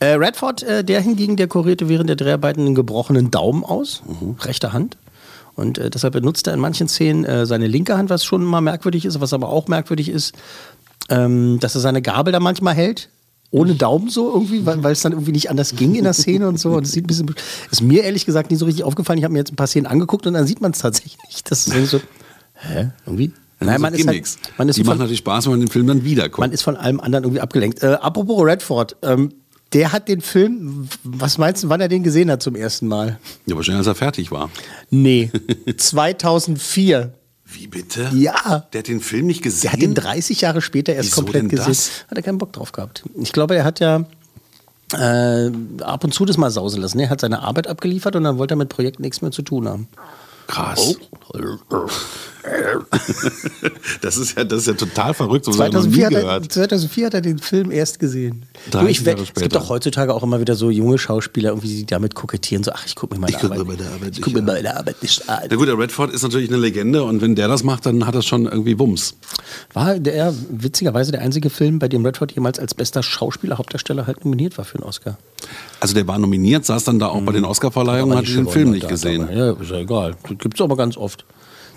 Ja. 0.00 0.06
Äh, 0.06 0.12
Redford, 0.14 0.62
äh, 0.62 0.84
der 0.84 1.00
hingegen, 1.00 1.36
der 1.36 1.48
kurierte 1.48 1.88
während 1.88 2.08
der 2.08 2.16
Dreharbeiten 2.16 2.60
einen 2.66 2.74
gebrochenen 2.74 3.30
Daumen 3.30 3.64
aus, 3.64 4.02
Mhm. 4.06 4.36
rechte 4.40 4.72
Hand. 4.72 4.96
Und 5.58 5.76
äh, 5.78 5.90
deshalb 5.90 6.12
benutzt 6.12 6.46
er 6.46 6.54
in 6.54 6.60
manchen 6.60 6.86
Szenen 6.86 7.24
äh, 7.24 7.44
seine 7.44 7.66
linke 7.66 7.98
Hand, 7.98 8.10
was 8.10 8.24
schon 8.24 8.44
mal 8.44 8.60
merkwürdig 8.60 9.04
ist. 9.04 9.20
Was 9.20 9.32
aber 9.32 9.48
auch 9.48 9.66
merkwürdig 9.66 10.08
ist, 10.08 10.32
ähm, 11.08 11.58
dass 11.60 11.74
er 11.74 11.80
seine 11.80 12.00
Gabel 12.00 12.32
da 12.32 12.38
manchmal 12.38 12.74
hält. 12.74 13.08
Ohne 13.50 13.74
Daumen 13.74 14.08
so 14.08 14.32
irgendwie, 14.32 14.64
weil, 14.66 14.92
es 14.92 15.00
dann 15.00 15.12
irgendwie 15.12 15.32
nicht 15.32 15.50
anders 15.50 15.74
ging 15.74 15.96
in 15.96 16.04
der 16.04 16.12
Szene 16.12 16.46
und 16.46 16.60
so. 16.60 16.74
Und 16.74 16.84
es 16.86 16.92
sieht 16.92 17.04
ein 17.04 17.06
bisschen. 17.08 17.34
Ist 17.72 17.82
mir 17.82 18.04
ehrlich 18.04 18.24
gesagt 18.24 18.50
nie 18.52 18.56
so 18.56 18.66
richtig 18.66 18.84
aufgefallen. 18.84 19.18
Ich 19.18 19.24
habe 19.24 19.32
mir 19.32 19.38
jetzt 19.40 19.52
ein 19.52 19.56
paar 19.56 19.66
Szenen 19.66 19.86
angeguckt 19.86 20.26
und 20.28 20.34
dann 20.34 20.46
sieht 20.46 20.60
man 20.60 20.70
es 20.70 20.78
tatsächlich. 20.78 21.42
Das 21.44 21.66
ist 21.66 21.68
irgendwie 21.74 21.86
so. 21.88 22.00
Hä? 22.54 22.90
Irgendwie? 23.06 23.32
Nein, 23.60 23.70
sind 23.72 23.80
man 23.82 23.94
ist 23.94 24.06
halt- 24.06 24.38
man 24.58 24.68
ist 24.68 24.76
die 24.76 24.82
von- 24.82 24.88
machen 24.90 24.98
natürlich 25.00 25.18
Spaß, 25.18 25.46
wenn 25.46 25.52
man 25.52 25.60
den 25.60 25.68
Film 25.70 25.88
dann 25.88 26.04
wieder 26.04 26.24
guckt. 26.28 26.38
Man 26.38 26.52
ist 26.52 26.62
von 26.62 26.76
allem 26.76 27.00
anderen 27.00 27.24
irgendwie 27.24 27.40
abgelenkt. 27.40 27.82
Äh, 27.82 27.98
apropos 28.00 28.40
Redford, 28.44 28.94
ähm, 29.02 29.32
der 29.72 29.92
hat 29.92 30.08
den 30.08 30.20
Film, 30.20 30.88
was 31.04 31.38
meinst 31.38 31.62
du, 31.64 31.68
wann 31.68 31.80
er 31.80 31.88
den 31.88 32.02
gesehen 32.02 32.30
hat 32.30 32.42
zum 32.42 32.54
ersten 32.56 32.88
Mal? 32.88 33.18
ja, 33.46 33.54
wahrscheinlich, 33.56 33.78
als 33.78 33.86
er 33.86 33.94
fertig 33.94 34.30
war. 34.30 34.50
Nee, 34.90 35.30
2004. 35.76 37.12
Wie 37.50 37.66
bitte? 37.66 38.10
Ja. 38.14 38.66
Der 38.72 38.80
hat 38.80 38.88
den 38.88 39.00
Film 39.00 39.26
nicht 39.26 39.42
gesehen? 39.42 39.62
Der 39.62 39.72
hat 39.72 39.80
den 39.80 39.94
30 39.94 40.42
Jahre 40.42 40.60
später 40.60 40.94
erst 40.94 41.10
Wieso 41.12 41.22
komplett 41.22 41.48
gesehen. 41.48 41.66
das? 41.68 41.90
Hat 42.10 42.18
er 42.18 42.22
keinen 42.22 42.38
Bock 42.38 42.52
drauf 42.52 42.72
gehabt. 42.72 43.04
Ich 43.20 43.32
glaube, 43.32 43.56
er 43.56 43.64
hat 43.64 43.80
ja 43.80 44.04
äh, 44.92 45.50
ab 45.82 46.04
und 46.04 46.12
zu 46.12 46.26
das 46.26 46.36
mal 46.36 46.50
sausen 46.50 46.82
lassen. 46.82 46.98
Er 46.98 47.08
hat 47.08 47.20
seine 47.22 47.40
Arbeit 47.42 47.66
abgeliefert 47.66 48.16
und 48.16 48.24
dann 48.24 48.36
wollte 48.36 48.54
er 48.54 48.58
mit 48.58 48.68
Projekten 48.68 49.02
nichts 49.02 49.22
mehr 49.22 49.30
zu 49.30 49.40
tun 49.42 49.66
haben. 49.66 49.88
Krass. 50.46 50.96
das, 54.00 54.16
ist 54.16 54.36
ja, 54.36 54.44
das 54.44 54.60
ist 54.60 54.66
ja 54.66 54.72
total 54.74 55.14
verrückt. 55.14 55.44
So 55.44 55.52
habe 55.52 55.68
ich 55.68 55.72
noch 55.74 55.84
nie 55.84 56.00
2004 56.00 56.06
hat, 56.06 56.12
er, 56.12 56.20
gehört. 56.20 56.52
2004 56.52 57.06
hat 57.06 57.14
er 57.14 57.20
den 57.20 57.38
Film 57.38 57.70
erst 57.70 57.98
gesehen. 57.98 58.46
30 58.70 59.04
Du, 59.04 59.10
ich, 59.10 59.30
es 59.34 59.42
gibt 59.42 59.54
doch 59.54 59.68
heutzutage 59.68 60.14
auch 60.14 60.22
immer 60.22 60.40
wieder 60.40 60.54
so 60.54 60.70
junge 60.70 60.98
Schauspieler, 60.98 61.50
irgendwie, 61.50 61.68
die 61.68 61.86
damit 61.86 62.14
kokettieren, 62.14 62.64
so, 62.64 62.72
ach, 62.72 62.84
ich 62.86 62.94
gucke 62.94 63.14
mir 63.14 63.20
meine 63.20 63.32
Ich 63.32 63.40
guck 63.40 63.52
Arbeit, 63.52 63.66
mir 63.66 63.76
meine 63.76 63.86
Arbeit 63.90 64.00
ich 64.00 64.16
nicht 64.16 64.22
guck 64.22 64.34
mir 64.34 64.42
meine 64.42 64.76
Arbeit 64.76 65.02
nicht 65.02 65.28
an. 65.28 65.44
Na 65.50 65.56
gut, 65.56 65.68
der 65.68 65.78
Redford 65.78 66.12
ist 66.12 66.22
natürlich 66.22 66.48
eine 66.48 66.58
Legende 66.58 67.04
und 67.04 67.20
wenn 67.20 67.34
der 67.34 67.48
das 67.48 67.64
macht, 67.64 67.86
dann 67.86 68.06
hat 68.06 68.14
das 68.14 68.26
schon 68.26 68.46
irgendwie 68.46 68.78
Wumms. 68.78 69.14
War 69.72 69.98
der 69.98 70.34
witzigerweise 70.50 71.12
der 71.12 71.22
einzige 71.22 71.50
Film, 71.50 71.78
bei 71.78 71.88
dem 71.88 72.04
Redford 72.04 72.32
jemals 72.32 72.58
als 72.58 72.74
bester 72.74 73.02
Schauspieler, 73.02 73.58
Hauptdarsteller 73.58 74.06
halt 74.06 74.24
nominiert 74.24 74.58
war 74.58 74.64
für 74.64 74.78
einen 74.78 74.84
Oscar. 74.84 75.18
Also 75.80 75.94
der 75.94 76.06
war 76.06 76.18
nominiert, 76.18 76.64
saß 76.64 76.84
dann 76.84 76.98
da 76.98 77.06
auch 77.06 77.20
bei 77.22 77.32
den 77.32 77.44
Oscarverleihungen 77.44 78.12
und 78.12 78.18
hatte 78.18 78.32
den 78.32 78.48
Film 78.48 78.68
hat 78.68 78.74
nicht 78.74 78.88
gesehen. 78.88 79.28
Ja, 79.32 79.52
ist 79.52 79.70
ja 79.70 79.78
egal. 79.78 80.16
Das 80.22 80.38
gibt's 80.38 80.60
aber 80.60 80.76
ganz 80.76 80.96
oft. 80.96 81.24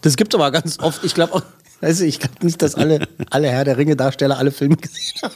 Das 0.01 0.17
gibt's 0.17 0.36
aber 0.36 0.51
ganz 0.51 0.79
oft. 0.79 1.03
Ich 1.03 1.13
glaube 1.13 1.34
auch, 1.34 1.43
weißt 1.81 2.01
du, 2.01 2.05
ich 2.05 2.20
glaube 2.20 2.36
nicht, 2.41 2.62
dass 2.62 2.75
alle, 2.75 3.08
alle 3.29 3.50
Herr 3.50 3.63
der 3.63 3.77
Ringe-Darsteller 3.77 4.38
alle 4.38 4.51
Filme 4.51 4.77
gesehen 4.77 5.22
haben. 5.24 5.36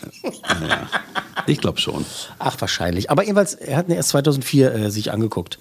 Ich 1.47 1.59
glaube 1.59 1.79
schon. 1.79 2.05
Ach, 2.39 2.59
wahrscheinlich. 2.59 3.11
Aber 3.11 3.23
jedenfalls, 3.23 3.53
er 3.53 3.77
hat 3.77 3.87
ihn 3.87 3.95
erst 3.95 4.09
2004 4.09 4.73
äh, 4.73 4.91
sich 4.91 5.11
angeguckt. 5.11 5.59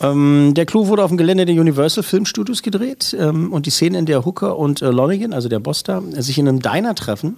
Ähm, 0.00 0.52
der 0.54 0.66
Clou 0.66 0.88
wurde 0.88 1.04
auf 1.04 1.10
dem 1.10 1.16
Gelände 1.16 1.46
der 1.46 1.54
Universal 1.54 2.02
Film 2.02 2.26
Studios 2.26 2.62
gedreht 2.62 3.16
ähm, 3.18 3.52
und 3.52 3.66
die 3.66 3.70
Szene, 3.70 3.98
in 3.98 4.06
der 4.06 4.24
Hooker 4.24 4.58
und 4.58 4.82
äh, 4.82 4.90
Lonigan, 4.90 5.32
also 5.32 5.48
der 5.48 5.60
Boss 5.60 5.84
da, 5.84 6.02
sich 6.18 6.38
in 6.38 6.48
einem 6.48 6.60
Diner 6.60 6.94
treffen, 6.94 7.36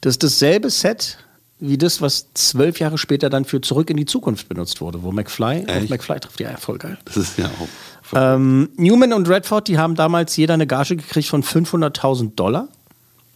das 0.00 0.14
ist 0.14 0.22
dasselbe 0.22 0.70
Set 0.70 1.18
wie 1.60 1.76
das, 1.76 2.00
was 2.00 2.32
zwölf 2.34 2.78
Jahre 2.78 2.98
später 2.98 3.30
dann 3.30 3.44
für 3.44 3.60
Zurück 3.60 3.90
in 3.90 3.96
die 3.96 4.06
Zukunft 4.06 4.48
benutzt 4.48 4.80
wurde, 4.80 5.02
wo 5.02 5.10
McFly 5.10 5.64
Echt? 5.66 5.90
McFly 5.90 6.20
trifft. 6.20 6.40
Ja, 6.40 6.56
voll 6.56 6.78
geil. 6.78 6.98
Das 7.04 7.16
ist 7.16 7.36
ja 7.36 7.46
auch. 7.46 7.68
Ähm, 8.14 8.70
Newman 8.76 9.12
und 9.12 9.28
Redford, 9.28 9.68
die 9.68 9.78
haben 9.78 9.94
damals 9.94 10.36
jeder 10.36 10.54
eine 10.54 10.66
Gage 10.66 10.96
gekriegt 10.96 11.28
von 11.28 11.42
500.000 11.42 12.34
Dollar. 12.34 12.68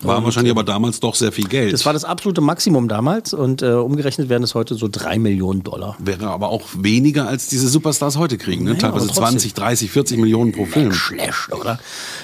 War 0.02 0.24
wahrscheinlich 0.24 0.50
aber 0.50 0.64
damals 0.64 1.00
doch 1.00 1.14
sehr 1.14 1.32
viel 1.32 1.46
Geld. 1.46 1.72
Das 1.72 1.86
war 1.86 1.92
das 1.92 2.04
absolute 2.04 2.40
Maximum 2.40 2.88
damals 2.88 3.32
und 3.34 3.62
äh, 3.62 3.72
umgerechnet 3.72 4.28
werden 4.28 4.42
es 4.42 4.54
heute 4.54 4.74
so 4.74 4.88
drei 4.90 5.18
Millionen 5.18 5.62
Dollar. 5.62 5.96
Wäre 5.98 6.28
aber 6.28 6.48
auch 6.48 6.68
weniger 6.76 7.28
als 7.28 7.48
diese 7.48 7.68
Superstars 7.68 8.16
heute 8.16 8.38
kriegen. 8.38 8.64
Ne? 8.64 8.70
Naja, 8.70 8.80
Teilweise 8.80 9.04
aber 9.04 9.14
trotzdem. 9.14 9.38
20, 9.38 9.54
30, 9.54 9.90
40 9.90 10.18
Millionen 10.18 10.52
pro 10.52 10.66
Film. 10.66 10.92
Schlecht, 10.92 11.52
oder? 11.52 11.78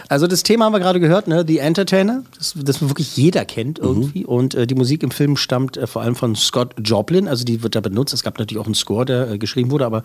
Also 0.08 0.26
das 0.26 0.42
Thema 0.42 0.64
haben 0.64 0.72
wir 0.72 0.80
gerade 0.80 1.00
gehört, 1.00 1.28
ne? 1.28 1.44
The 1.46 1.58
Entertainer, 1.58 2.24
das, 2.36 2.54
das 2.56 2.80
wirklich 2.80 3.16
jeder 3.16 3.44
kennt 3.44 3.78
irgendwie. 3.78 4.24
Und 4.24 4.54
äh, 4.54 4.66
die 4.66 4.74
Musik 4.74 5.02
im 5.02 5.10
Film 5.10 5.36
stammt 5.36 5.76
äh, 5.76 5.86
vor 5.86 6.02
allem 6.02 6.16
von 6.16 6.34
Scott 6.34 6.74
Joplin, 6.82 7.28
also 7.28 7.44
die 7.44 7.62
wird 7.62 7.74
da 7.74 7.80
benutzt. 7.80 8.14
Es 8.14 8.22
gab 8.22 8.38
natürlich 8.38 8.60
auch 8.60 8.66
einen 8.66 8.74
Score, 8.74 9.04
der 9.04 9.30
äh, 9.32 9.38
geschrieben 9.38 9.70
wurde, 9.70 9.86
aber 9.86 10.02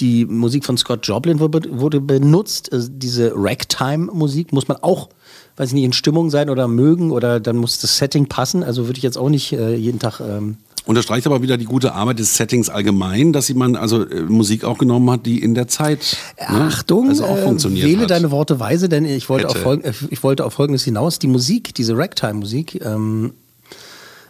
die 0.00 0.24
Musik 0.26 0.64
von 0.64 0.76
Scott 0.76 1.06
Joplin 1.06 1.38
wurde, 1.40 1.68
wurde 1.70 2.00
benutzt. 2.00 2.72
Äh, 2.72 2.80
diese 2.88 3.32
Ragtime-Musik 3.34 4.52
muss 4.52 4.68
man 4.68 4.78
auch, 4.78 5.08
weiß 5.56 5.68
ich 5.68 5.74
nicht, 5.74 5.84
in 5.84 5.92
Stimmung 5.92 6.30
sein 6.30 6.50
oder 6.50 6.68
mögen 6.68 7.10
oder 7.10 7.40
dann 7.40 7.56
muss 7.56 7.78
das 7.78 7.98
Setting 7.98 8.26
passen. 8.26 8.62
Also 8.62 8.86
würde 8.86 8.98
ich 8.98 9.04
jetzt 9.04 9.18
auch 9.18 9.28
nicht 9.28 9.52
äh, 9.52 9.74
jeden 9.74 9.98
Tag... 9.98 10.20
Ähm, 10.20 10.56
Unterstreicht 10.86 11.26
aber 11.26 11.40
wieder 11.40 11.56
die 11.56 11.64
gute 11.64 11.94
Arbeit 11.94 12.18
des 12.18 12.36
Settings 12.36 12.68
allgemein, 12.68 13.32
dass 13.32 13.52
man 13.54 13.74
also 13.74 14.04
äh, 14.04 14.20
Musik 14.22 14.64
auch 14.64 14.76
genommen 14.76 15.10
hat, 15.10 15.24
die 15.24 15.42
in 15.42 15.54
der 15.54 15.66
Zeit 15.66 16.18
ne, 16.38 16.60
Achtung, 16.60 17.08
also 17.08 17.24
auch 17.24 17.38
äh, 17.38 17.42
funktioniert 17.42 17.86
wähle 17.86 18.02
hat. 18.02 18.10
deine 18.10 18.30
Worte 18.30 18.60
weise, 18.60 18.90
denn 18.90 19.06
ich 19.06 19.30
wollte, 19.30 19.48
auf, 19.48 19.64
Hätte. 19.64 19.88
äh, 19.88 19.92
ich 20.10 20.22
wollte 20.22 20.44
auf 20.44 20.52
Folgendes 20.52 20.84
hinaus. 20.84 21.18
Die 21.18 21.26
Musik, 21.26 21.74
diese 21.74 21.96
Ragtime-Musik, 21.96 22.84
ähm, 22.84 23.32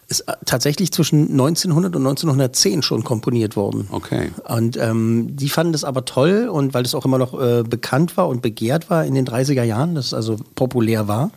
ist 0.08 0.20
äh, 0.28 0.32
tatsächlich 0.44 0.92
zwischen 0.92 1.30
1900 1.30 1.94
und 1.96 2.02
1910 2.06 2.82
schon 2.82 3.04
komponiert 3.04 3.56
worden. 3.56 3.88
Okay. 3.90 4.30
Und 4.49 4.76
ähm, 4.76 5.37
die 5.37 5.49
fanden 5.49 5.73
das 5.73 5.84
aber 5.84 6.04
toll 6.04 6.49
und 6.50 6.75
weil 6.75 6.82
das 6.82 6.94
auch 6.94 7.04
immer 7.04 7.18
noch 7.18 7.32
äh, 7.40 7.62
bekannt 7.62 8.16
war 8.16 8.28
und 8.28 8.42
begehrt 8.42 8.90
war 8.90 9.04
in 9.04 9.14
den 9.14 9.26
30er 9.26 9.62
Jahren, 9.62 9.94
das 9.94 10.12
also 10.14 10.37
populär 10.54 11.08
war. 11.08 11.30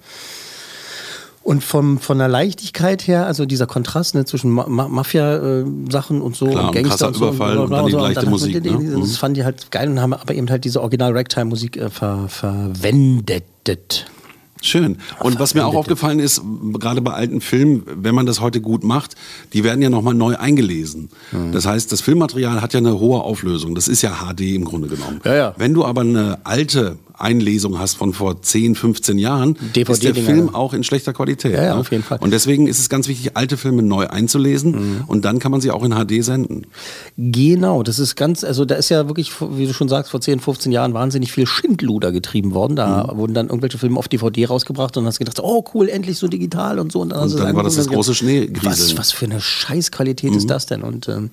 Und 1.44 1.64
vom, 1.64 1.98
von 2.00 2.18
der 2.18 2.28
Leichtigkeit 2.28 3.08
her, 3.08 3.26
also 3.26 3.46
dieser 3.46 3.68
Kontrast 3.68 4.16
ne, 4.16 4.26
zwischen 4.26 4.52
Ma 4.52 4.66
Ma 4.68 4.90
Mafia-Sachen 4.90 6.22
und 6.22 6.36
so 6.36 6.48
Klar, 6.48 6.68
und 6.68 6.76
Gangster 6.76 7.08
und 7.08 7.14
so, 7.16 7.28
Überfall 7.30 7.58
und 7.58 7.68
bla, 7.70 7.78
dann 7.78 7.86
die 7.86 7.92
so. 7.94 8.00
leichte 8.00 8.18
hat 8.20 8.26
man 8.26 8.32
Musik, 8.34 8.62
die- 8.64 8.70
ne? 8.70 8.92
Das 9.00 9.08
Mhm. 9.12 9.14
fanden 9.14 9.36
die 9.36 9.44
halt 9.46 9.72
geil 9.72 9.88
und 9.90 10.02
haben 10.02 10.14
aber 10.14 10.36
eben 10.36 10.50
halt 10.50 10.66
diese 10.66 10.82
Original-Ragtime-Musik 10.82 11.78
äh, 11.78 11.90
ver 11.90 12.28
verwendet. 12.28 14.08
Schön. 14.62 14.98
Und 15.20 15.40
was 15.40 15.54
mir 15.54 15.66
auch 15.66 15.76
aufgefallen 15.76 16.20
ist, 16.20 16.42
gerade 16.74 17.02
bei 17.02 17.14
alten 17.14 17.42
Filmen, 17.42 17.84
wenn 17.86 18.16
man 18.16 18.26
das 18.26 18.42
heute 18.42 18.62
gut 18.62 18.84
macht, 18.84 19.16
die 19.54 19.64
werden 19.64 19.82
ja 19.82 19.90
nochmal 19.90 20.14
neu 20.14 20.36
eingelesen. 20.36 21.10
Mhm. 21.32 21.52
Das 21.52 21.66
heißt, 21.66 21.92
das 21.92 22.02
Filmmaterial 22.02 22.62
hat 22.62 22.74
ja 22.74 22.80
eine 22.80 23.00
hohe 23.00 23.22
Auflösung. 23.22 23.76
Das 23.76 23.88
ist 23.88 24.02
ja 24.02 24.18
HD 24.26 24.42
im 24.56 24.66
Grunde 24.66 24.88
genommen. 24.88 25.22
Ja, 25.24 25.36
ja. 25.36 25.54
Wenn 25.58 25.74
du 25.74 25.86
aber 25.86 26.02
eine 26.02 26.40
alte 26.44 26.98
Einlesung 27.20 27.80
hast 27.80 27.96
von 27.96 28.14
vor 28.14 28.42
10, 28.42 28.76
15 28.76 29.18
Jahren, 29.18 29.58
ist 29.76 30.04
der 30.04 30.16
Film 30.16 30.54
auch 30.54 30.74
in 30.74 30.84
schlechter 30.84 31.14
Qualität. 31.14 31.54
Ja, 31.54 31.64
ja, 31.64 31.74
ne? 31.76 31.80
auf 31.82 31.92
jeden 31.92 32.04
Fall. 32.04 32.20
Und 32.20 32.32
deswegen 32.32 32.68
ist 32.68 32.80
es 32.80 32.90
ganz 32.90 33.08
wichtig, 33.08 33.36
alte 33.36 33.58
Filme 33.58 33.82
neu 33.84 34.08
einzulesen 34.08 34.72
Mhm. 34.72 35.04
und 35.08 35.26
dann 35.26 35.40
kann 35.40 35.52
man 35.52 35.62
sie 35.62 35.72
auch 35.72 35.84
in 35.84 35.92
HD 35.94 36.24
senden. 36.24 36.68
Genau, 37.18 37.84
das 37.84 38.00
ist 38.00 38.16
ganz, 38.16 38.44
also 38.44 38.66
da 38.66 38.76
ist 38.76 38.90
ja 38.90 39.08
wirklich, 39.08 39.32
wie 39.42 39.66
du 39.68 39.74
schon 39.74 39.90
sagst, 39.90 40.12
vor 40.12 40.22
10, 40.22 40.40
15 40.40 40.72
Jahren 40.72 40.94
wahnsinnig 40.94 41.32
viel 41.32 41.48
Schindluder 41.48 42.12
getrieben 42.12 42.54
worden. 42.54 42.76
Da 42.76 43.10
Mhm. 43.14 43.18
wurden 43.18 43.34
dann 43.34 43.48
irgendwelche 43.48 43.78
Filme 43.78 43.98
auf 43.98 44.08
DVD 44.08 44.46
rausgebracht 44.46 44.96
und 44.98 45.06
hast 45.06 45.20
gedacht, 45.20 45.40
oh 45.42 45.64
cool, 45.74 45.90
endlich 45.90 46.18
so 46.18 46.28
digital 46.28 46.80
und 46.80 46.92
so. 46.92 47.02
Und 47.02 47.10
dann, 47.10 47.30
du 47.30 47.38
dann 47.38 47.56
war 47.56 47.64
das 47.64 47.76
das 47.76 47.88
und 47.88 47.94
große 47.94 48.14
Schneegrieseln. 48.16 48.72
Was, 48.72 48.98
was 48.98 49.12
für 49.12 49.26
eine 49.26 49.42
Scheißqualität 49.42 50.36
ist 50.36 50.50
das 50.50 50.66
denn? 50.66 50.84
Und 50.84 51.08
ähm, 51.08 51.32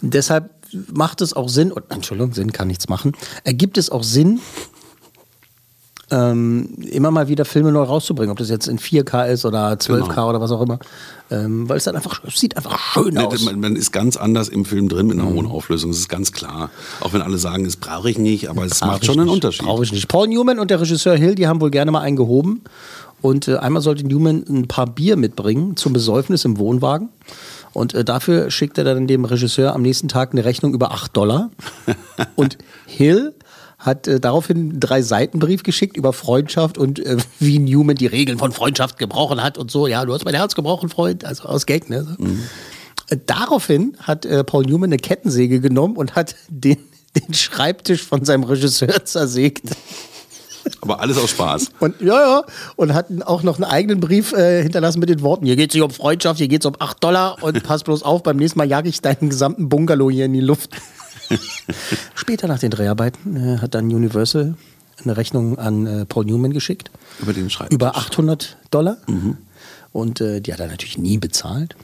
deshalb 0.00 0.50
macht 0.92 1.20
es 1.20 1.34
auch 1.34 1.48
Sinn, 1.48 1.70
und, 1.70 1.84
Entschuldigung, 1.90 2.32
Sinn 2.34 2.52
kann 2.52 2.66
nichts 2.68 2.88
machen, 2.88 3.12
ergibt 3.44 3.78
es 3.78 3.90
auch 3.90 4.02
Sinn, 4.02 4.40
ähm, 6.10 6.68
immer 6.90 7.10
mal 7.10 7.28
wieder 7.28 7.44
Filme 7.44 7.72
neu 7.72 7.82
rauszubringen, 7.82 8.30
ob 8.30 8.38
das 8.38 8.50
jetzt 8.50 8.68
in 8.68 8.78
4K 8.78 9.26
ist 9.28 9.44
oder 9.44 9.72
12K 9.72 10.08
Genau. 10.08 10.28
oder 10.30 10.40
was 10.40 10.50
auch 10.50 10.60
immer. 10.60 10.78
Ähm, 11.30 11.68
weil 11.68 11.78
es 11.78 11.84
dann 11.84 11.96
einfach, 11.96 12.22
es 12.24 12.38
sieht 12.38 12.56
einfach 12.56 12.78
schön 12.78 13.16
aus. 13.18 13.42
Man, 13.44 13.58
man 13.60 13.76
ist 13.76 13.92
ganz 13.92 14.16
anders 14.16 14.48
im 14.50 14.64
Film 14.66 14.88
drin 14.88 15.06
mit 15.06 15.18
einer 15.18 15.28
Mhm. 15.30 15.34
hohen 15.36 15.46
Auflösung, 15.46 15.90
das 15.90 15.98
ist 16.00 16.08
ganz 16.10 16.32
klar. 16.32 16.70
Auch 17.00 17.12
wenn 17.14 17.22
alle 17.22 17.38
sagen, 17.38 17.64
das 17.64 17.76
brauche 17.76 18.10
ich 18.10 18.18
nicht, 18.18 18.50
aber 18.50 18.64
es 18.64 18.80
macht 18.82 19.06
schon 19.06 19.14
einen 19.18 19.24
nicht, 19.26 19.34
Unterschied. 19.34 19.64
Brauche 19.66 19.82
ich 19.84 19.92
nicht. 19.92 20.08
Paul 20.08 20.28
Newman 20.28 20.58
und 20.58 20.70
der 20.70 20.80
Regisseur 20.80 21.16
Hill, 21.16 21.34
die 21.34 21.46
haben 21.48 21.60
wohl 21.60 21.70
gerne 21.70 21.90
mal 21.90 22.00
einen 22.00 22.16
gehoben. 22.16 22.62
Und 23.22 23.48
äh, 23.48 23.56
einmal 23.56 23.80
sollte 23.80 24.06
Newman 24.06 24.44
ein 24.46 24.68
paar 24.68 24.86
Bier 24.86 25.16
mitbringen 25.16 25.76
zum 25.76 25.94
Besäufnis 25.94 26.44
im 26.44 26.58
Wohnwagen. 26.58 27.08
Und 27.72 27.94
äh, 27.94 28.04
dafür 28.04 28.50
schickt 28.50 28.76
er 28.76 28.84
dann 28.84 29.06
dem 29.06 29.24
Regisseur 29.24 29.74
am 29.74 29.80
nächsten 29.80 30.08
Tag 30.08 30.32
eine 30.32 30.44
Rechnung 30.44 30.74
über 30.74 30.92
8 30.92 31.16
Dollar. 31.16 31.50
und 32.36 32.58
Hill 32.86 33.32
hat 33.84 34.08
äh, 34.08 34.18
daraufhin 34.18 34.56
einen 34.56 34.80
drei 34.80 35.02
Seitenbrief 35.02 35.62
geschickt 35.62 35.96
über 35.96 36.12
Freundschaft 36.12 36.78
und 36.78 36.98
äh, 36.98 37.18
wie 37.38 37.58
Newman 37.58 37.96
die 37.96 38.06
Regeln 38.06 38.38
von 38.38 38.52
Freundschaft 38.52 38.98
gebrochen 38.98 39.42
hat 39.42 39.58
und 39.58 39.70
so. 39.70 39.86
Ja, 39.86 40.04
du 40.04 40.14
hast 40.14 40.24
mein 40.24 40.34
Herz 40.34 40.54
gebrochen, 40.54 40.88
Freund. 40.88 41.24
Also 41.24 41.44
aus 41.44 41.66
Gag, 41.66 41.90
ne? 41.90 42.16
Äh, 43.10 43.18
Daraufhin 43.26 43.96
hat 44.00 44.24
äh, 44.24 44.42
Paul 44.42 44.64
Newman 44.64 44.88
eine 44.88 44.96
Kettensäge 44.96 45.60
genommen 45.60 45.96
und 45.96 46.16
hat 46.16 46.34
den, 46.48 46.78
den 47.14 47.34
Schreibtisch 47.34 48.02
von 48.02 48.24
seinem 48.24 48.44
Regisseur 48.44 49.04
zersägt. 49.04 49.70
Aber 50.80 51.00
alles 51.00 51.18
aus 51.18 51.28
Spaß. 51.28 51.72
Und 51.80 52.00
ja, 52.00 52.14
ja, 52.14 52.44
und 52.76 52.94
hat 52.94 53.08
auch 53.26 53.42
noch 53.42 53.56
einen 53.56 53.64
eigenen 53.64 54.00
Brief 54.00 54.32
äh, 54.32 54.62
hinterlassen 54.62 54.98
mit 54.98 55.10
den 55.10 55.20
Worten: 55.20 55.44
Hier 55.44 55.56
geht 55.56 55.68
es 55.70 55.74
nicht 55.74 55.82
um 55.82 55.90
Freundschaft, 55.90 56.38
hier 56.38 56.48
geht 56.48 56.62
es 56.62 56.66
um 56.66 56.74
8 56.78 57.04
Dollar 57.04 57.42
und 57.42 57.62
pass 57.62 57.84
bloß 57.84 58.02
auf, 58.02 58.22
beim 58.22 58.38
nächsten 58.38 58.58
Mal 58.58 58.66
jage 58.66 58.88
ich 58.88 59.02
deinen 59.02 59.28
gesamten 59.28 59.68
Bungalow 59.68 60.10
hier 60.10 60.24
in 60.24 60.32
die 60.32 60.40
Luft. 60.40 60.70
Später 62.14 62.48
nach 62.48 62.58
den 62.58 62.70
Dreharbeiten 62.70 63.36
äh, 63.36 63.58
hat 63.58 63.74
dann 63.74 63.86
Universal 63.86 64.54
eine 65.02 65.16
Rechnung 65.16 65.58
an 65.58 65.86
äh, 65.86 66.04
Paul 66.06 66.24
Newman 66.24 66.52
geschickt. 66.52 66.90
Über 67.20 67.32
den 67.32 67.50
Schreibtisch. 67.50 67.74
Über 67.74 67.96
800 67.96 68.56
Dollar. 68.70 68.96
Und 69.92 70.20
äh, 70.20 70.40
die 70.40 70.52
hat 70.52 70.60
er 70.60 70.68
natürlich 70.68 70.98
nie 70.98 71.18
bezahlt. 71.18 71.76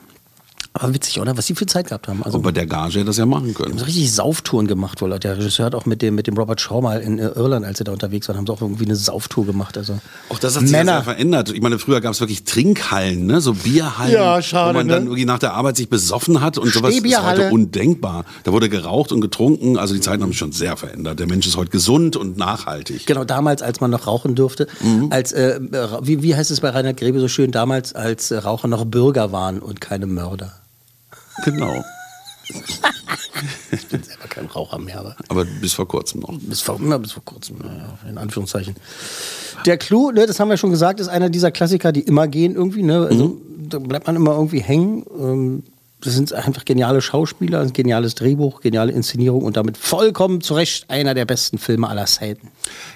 Aber 0.72 0.94
witzig, 0.94 1.20
oder? 1.20 1.36
Was 1.36 1.46
die 1.46 1.56
für 1.56 1.66
Zeit 1.66 1.88
gehabt 1.88 2.06
haben. 2.06 2.22
Also 2.22 2.38
Und 2.38 2.44
bei 2.44 2.52
der 2.52 2.64
Gage 2.64 2.94
hätte 2.94 3.06
das 3.06 3.16
ja 3.16 3.26
machen 3.26 3.54
können. 3.54 3.72
haben 3.72 3.78
so 3.78 3.84
richtig 3.86 4.12
Sauftouren 4.12 4.68
gemacht 4.68 5.02
wohl. 5.02 5.18
Der 5.18 5.36
Regisseur 5.36 5.66
hat 5.66 5.74
auch 5.74 5.84
mit 5.84 6.00
dem, 6.00 6.14
mit 6.14 6.28
dem 6.28 6.36
Robert 6.38 6.60
Shaw 6.60 6.80
mal 6.80 7.00
in 7.00 7.18
äh, 7.18 7.26
Irland, 7.30 7.66
als 7.66 7.78
sie 7.78 7.84
da 7.84 7.90
unterwegs 7.92 8.28
waren, 8.28 8.36
haben 8.36 8.46
sie 8.46 8.52
auch 8.52 8.62
irgendwie 8.62 8.84
eine 8.84 8.94
Sauftour 8.94 9.46
gemacht. 9.46 9.76
Also 9.76 9.98
Auch 10.28 10.38
das 10.38 10.54
hat 10.54 10.62
sich 10.62 10.70
ja 10.70 10.78
Männer. 10.78 10.92
sehr 10.98 11.02
verändert. 11.02 11.50
Ich 11.52 11.60
meine, 11.60 11.80
früher 11.80 12.00
gab 12.00 12.12
es 12.12 12.20
wirklich 12.20 12.44
Trinkhallen, 12.44 13.26
ne? 13.26 13.40
so 13.40 13.54
Bierhallen, 13.54 14.12
Ja, 14.14 14.40
schade, 14.42 14.70
wo 14.70 14.78
man 14.78 14.86
ne? 14.86 14.92
dann 14.92 15.02
irgendwie 15.06 15.24
nach 15.24 15.40
der 15.40 15.54
Arbeit 15.54 15.76
sich 15.76 15.88
besoffen 15.88 16.40
hat 16.40 16.56
und 16.56 16.72
sowas 16.72 16.94
ist 16.94 17.22
heute 17.22 17.50
undenkbar. 17.50 18.24
Da 18.44 18.52
wurde 18.52 18.68
geraucht 18.68 19.10
und 19.10 19.20
getrunken, 19.20 19.76
also 19.76 19.92
die 19.94 20.00
Zeiten 20.00 20.22
haben 20.22 20.30
sich 20.30 20.38
schon 20.38 20.52
sehr 20.52 20.76
verändert. 20.76 21.18
Der 21.18 21.26
Mensch 21.26 21.48
ist 21.48 21.56
heute 21.56 21.70
gesund 21.70 22.14
und 22.14 22.36
nachhaltig. 22.36 23.06
Genau, 23.06 23.24
damals, 23.24 23.62
als 23.62 23.80
man 23.80 23.90
noch 23.90 24.06
rauchen 24.06 24.36
durfte, 24.36 24.68
als, 25.10 25.32
äh, 25.32 25.56
äh, 25.56 25.88
wie, 26.02 26.22
wie 26.22 26.36
heißt 26.36 26.52
es 26.52 26.60
bei 26.60 26.70
Reinhard 26.70 26.96
Grebe 26.96 27.18
so 27.18 27.26
schön, 27.26 27.50
damals, 27.50 27.92
als 27.92 28.30
äh, 28.30 28.36
Raucher 28.38 28.68
noch 28.68 28.84
Bürger 28.84 29.32
waren 29.32 29.58
und 29.58 29.80
keine 29.80 30.06
Mörder. 30.06 30.52
Genau. 31.44 31.84
Ich 33.72 33.86
bin 33.88 34.02
selber 34.02 34.26
kein 34.28 34.46
Raucher 34.46 34.78
mehr, 34.78 34.98
aber 35.00 35.16
Aber 35.28 35.44
bis 35.44 35.74
vor 35.74 35.86
kurzem 35.86 36.20
noch. 36.20 36.36
bis 36.40 36.60
vor, 36.60 36.76
immer 36.78 36.98
bis 36.98 37.12
vor 37.12 37.24
kurzem, 37.24 37.58
naja, 37.58 37.98
in 38.08 38.18
Anführungszeichen. 38.18 38.74
Der 39.66 39.78
Clou, 39.78 40.10
ne, 40.10 40.26
das 40.26 40.40
haben 40.40 40.48
wir 40.48 40.56
schon 40.56 40.70
gesagt, 40.70 41.00
ist 41.00 41.08
einer 41.08 41.30
dieser 41.30 41.50
Klassiker, 41.50 41.92
die 41.92 42.00
immer 42.00 42.26
gehen 42.28 42.54
irgendwie. 42.54 42.82
Ne? 42.82 43.06
Also, 43.08 43.36
Da 43.68 43.78
bleibt 43.78 44.06
man 44.06 44.16
immer 44.16 44.32
irgendwie 44.32 44.60
hängen. 44.60 45.04
Ähm, 45.18 45.62
das 46.00 46.14
sind 46.14 46.32
einfach 46.32 46.64
geniale 46.64 47.00
Schauspieler, 47.00 47.60
ein 47.60 47.72
geniales 47.72 48.14
Drehbuch, 48.14 48.60
geniale 48.60 48.92
Inszenierung 48.92 49.42
und 49.44 49.56
damit 49.56 49.76
vollkommen 49.76 50.40
zu 50.40 50.54
Recht 50.54 50.88
einer 50.88 51.14
der 51.14 51.24
besten 51.24 51.58
Filme 51.58 51.88
aller 51.88 52.06
Zeiten. 52.06 52.48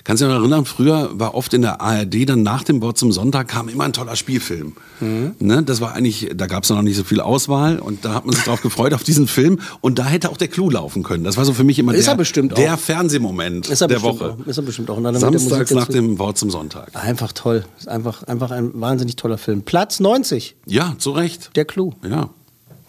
Kannst 0.05 0.23
du 0.23 0.27
dich 0.27 0.35
noch 0.35 0.41
erinnern, 0.41 0.65
früher 0.65 1.11
war 1.13 1.35
oft 1.35 1.53
in 1.55 1.63
der 1.63 1.81
ARD 1.81 2.29
dann 2.29 2.43
nach 2.43 2.65
dem 2.65 2.81
Wort 2.83 2.99
zum 2.99 3.13
Sonntag 3.13 3.49
kam 3.49 3.69
immer 3.69 3.85
ein 3.85 3.93
toller 3.93 4.17
Spielfilm. 4.17 4.75
Mhm. 5.01 5.35
Ne, 5.39 5.63
das 5.63 5.81
war 5.81 5.95
eigentlich, 5.95 6.31
da 6.35 6.47
gab 6.47 6.65
es 6.65 6.71
noch 6.71 6.83
nicht 6.83 6.97
so 6.97 7.05
viel 7.05 7.21
Auswahl 7.21 7.79
und 7.79 8.05
da 8.05 8.15
hat 8.15 8.27
man 8.27 8.35
sich 8.35 8.45
drauf 8.45 8.63
gefreut 8.63 8.95
auf 8.95 9.03
diesen 9.03 9.27
Film 9.27 9.61
und 9.81 9.99
da 9.99 10.05
hätte 10.05 10.31
auch 10.31 10.37
der 10.37 10.49
Clou 10.49 10.71
laufen 10.71 11.03
können. 11.03 11.25
Das 11.25 11.37
war 11.37 11.45
so 11.45 11.53
für 11.53 11.65
mich 11.65 11.79
immer 11.79 11.95
Ist 11.95 12.07
der, 12.07 12.15
er 12.15 12.19
bestimmt 12.19 12.57
der. 12.57 12.77
Fernsehmoment 12.77 13.69
er 13.69 13.89
der 13.89 14.03
Woche. 14.03 14.37
Auch, 14.41 14.47
ist 14.47 14.57
er 14.57 14.63
bestimmt 14.63 14.91
auch. 14.91 15.01
Samstags 15.15 15.71
nach 15.73 15.89
dem 15.89 16.19
Wort 16.19 16.39
zum 16.39 16.51
Sonntag. 16.51 16.91
Einfach 16.95 17.33
toll. 17.33 17.65
Ist 17.79 17.89
einfach, 17.89 18.23
einfach 18.25 18.51
ein 18.51 18.71
wahnsinnig 18.81 19.17
toller 19.17 19.39
Film. 19.39 19.63
Platz 19.63 20.01
90, 20.01 20.57
Ja, 20.67 20.95
zu 20.99 21.13
Recht. 21.13 21.51
der 21.57 21.65
Clou. 21.65 21.93
Ja. 22.09 22.31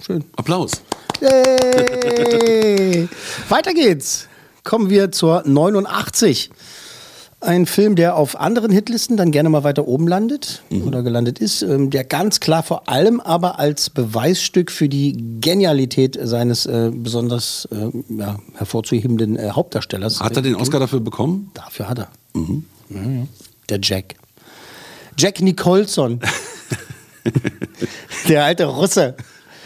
Schön. 0.04 0.24
Applaus. 0.36 0.72
Yay! 1.22 3.08
Weiter 3.50 3.74
geht's. 3.74 4.28
Kommen 4.64 4.90
wir 4.90 5.12
zur 5.12 5.44
89. 5.46 6.50
Ein 7.42 7.68
Film, 7.68 7.96
der 7.96 8.16
auf 8.16 8.40
anderen 8.40 8.72
Hitlisten 8.72 9.18
dann 9.18 9.32
gerne 9.32 9.50
mal 9.50 9.64
weiter 9.64 9.88
oben 9.88 10.08
landet 10.08 10.64
oder 10.84 11.04
gelandet 11.04 11.38
ist, 11.38 11.62
ähm, 11.62 11.92
der 11.92 12.04
ganz 12.04 12.40
klar 12.40 12.64
vor 12.64 12.90
allem 12.90 13.20
aber 13.20 13.60
als 13.60 13.92
Beweisstück 13.92 14.72
für 14.72 14.90
die 14.90 15.40
Genialität 15.42 16.18
seines 16.20 16.66
äh, 16.66 16.92
besonders 16.92 17.68
äh, 17.72 17.92
ja, 18.18 18.40
hervorzuhebenden 18.56 19.38
äh, 19.38 19.52
Hauptdarstellers. 19.52 20.22
Hat 20.22 20.36
er 20.36 20.42
den 20.42 20.56
Oscar 20.56 20.80
dafür 20.80 21.02
bekommen? 21.02 21.52
Dafür 21.54 21.88
hat 21.88 22.00
er. 22.00 22.08
Mhm. 22.34 22.66
Der 23.70 23.80
Jack. 23.82 24.16
Jack 25.18 25.42
Nicholson. 25.42 26.20
der 28.28 28.46
alte 28.46 28.66
Russe. 28.66 29.16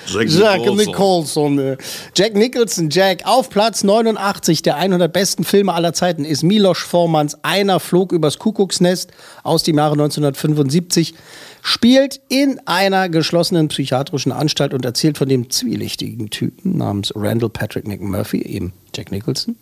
Jack 0.08 0.30
Jack 0.30 0.60
Nicholson. 0.62 1.56
Nicholson. 1.56 1.60
äh. 1.60 1.78
Jack 2.16 2.36
Nicholson, 2.36 2.90
Jack, 2.90 3.22
auf 3.26 3.50
Platz 3.50 3.84
89 3.84 4.62
der 4.62 4.78
100 4.78 5.12
besten 5.12 5.44
Filme 5.44 5.74
aller 5.74 5.94
Zeiten 5.94 6.26
ist 6.26 6.44
Milos 6.44 6.80
Formans 6.80 7.38
Einer 7.44 7.80
flog 7.80 8.12
übers 8.12 8.40
Kuckucksnest 8.40 9.12
aus 9.44 9.64
dem 9.64 9.78
Jahre 9.78 9.94
1975. 9.94 11.14
Spielt 11.62 12.22
in 12.30 12.60
einer 12.66 13.10
geschlossenen 13.10 13.68
psychiatrischen 13.68 14.32
Anstalt 14.32 14.74
und 14.74 14.86
erzählt 14.86 15.18
von 15.18 15.28
dem 15.28 15.50
zwielichtigen 15.50 16.30
Typen 16.30 16.78
namens 16.78 17.12
Randall 17.16 17.50
Patrick 17.50 17.86
McMurphy, 17.86 18.42
eben 18.42 18.72
Jack 18.96 19.12
Nicholson, 19.12 19.58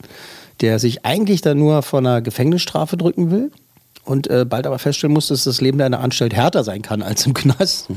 der 0.61 0.77
sich 0.77 1.05
eigentlich 1.05 1.41
da 1.41 1.55
nur 1.55 1.81
von 1.81 2.05
einer 2.05 2.21
Gefängnisstrafe 2.21 2.97
drücken 2.97 3.31
will 3.31 3.51
und 4.07 4.29
äh, 4.29 4.45
bald 4.45 4.65
aber 4.65 4.79
feststellen 4.79 5.13
muss, 5.13 5.27
dass 5.27 5.43
das 5.43 5.59
Leben 5.59 5.79
in 5.79 5.91
der 5.91 6.01
Anstalt 6.01 6.33
härter 6.33 6.63
sein 6.63 6.81
kann 6.81 7.01
als 7.01 7.25
im 7.25 7.33
Knast. 7.33 7.87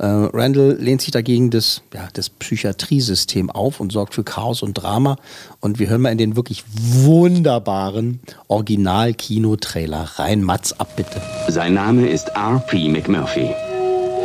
Äh, 0.00 0.06
Randall 0.06 0.78
lehnt 0.80 1.02
sich 1.02 1.10
dagegen 1.10 1.50
das, 1.50 1.82
ja, 1.92 2.08
das 2.14 2.30
Psychiatriesystem 2.30 3.50
auf 3.50 3.80
und 3.80 3.92
sorgt 3.92 4.14
für 4.14 4.24
Chaos 4.24 4.62
und 4.62 4.72
Drama. 4.74 5.16
Und 5.60 5.78
wir 5.78 5.90
hören 5.90 6.00
mal 6.00 6.10
in 6.10 6.16
den 6.16 6.36
wirklich 6.36 6.64
wunderbaren 6.74 8.20
Original-Kino-Trailer 8.48 10.12
rein. 10.16 10.42
Mats 10.42 10.72
ab, 10.80 10.96
bitte. 10.96 11.20
Sein 11.48 11.74
Name 11.74 12.08
ist 12.08 12.28
R.P. 12.28 12.88
McMurphy. 12.88 13.50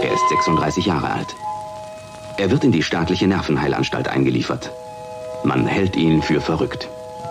Er 0.01 0.13
ist 0.13 0.29
36 0.29 0.85
Jahre 0.85 1.09
alt. 1.09 1.27
Er 2.37 2.49
wird 2.51 2.63
in 2.63 2.71
die 2.71 2.83
staatliche 2.83 3.27
Nervenheilanstalt 3.27 4.07
eingeliefert. 4.07 4.71
Man 5.43 5.67
hält 5.67 5.97
ihn 5.97 6.21
für 6.21 6.39
verrückt. 6.39 6.87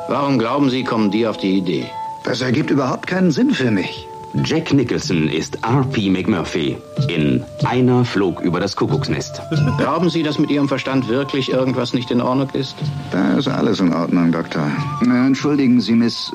Warum 0.08 0.38
glauben 0.38 0.68
Sie, 0.68 0.84
kommen 0.84 1.10
die 1.10 1.26
auf 1.26 1.38
die 1.38 1.56
Idee? 1.56 1.86
Das 2.24 2.42
ergibt 2.42 2.70
überhaupt 2.70 3.06
keinen 3.06 3.30
Sinn 3.30 3.52
für 3.52 3.70
mich. 3.70 4.06
Jack 4.42 4.72
Nicholson 4.72 5.28
ist 5.28 5.58
R.P. 5.62 6.10
McMurphy 6.10 6.76
in 7.08 7.44
Einer 7.64 8.04
flog 8.04 8.40
über 8.40 8.58
das 8.58 8.74
Kuckucksnest. 8.74 9.40
Glauben 9.78 10.10
Sie, 10.10 10.24
dass 10.24 10.38
mit 10.38 10.50
Ihrem 10.50 10.66
Verstand 10.66 11.08
wirklich 11.08 11.52
irgendwas 11.52 11.94
nicht 11.94 12.10
in 12.10 12.20
Ordnung 12.20 12.50
ist? 12.50 12.74
Da 13.12 13.34
ist 13.38 13.46
alles 13.46 13.78
in 13.78 13.92
Ordnung, 13.94 14.32
Doktor. 14.32 14.68
Na, 15.02 15.26
entschuldigen 15.26 15.80
Sie, 15.80 15.92
Miss. 15.92 16.32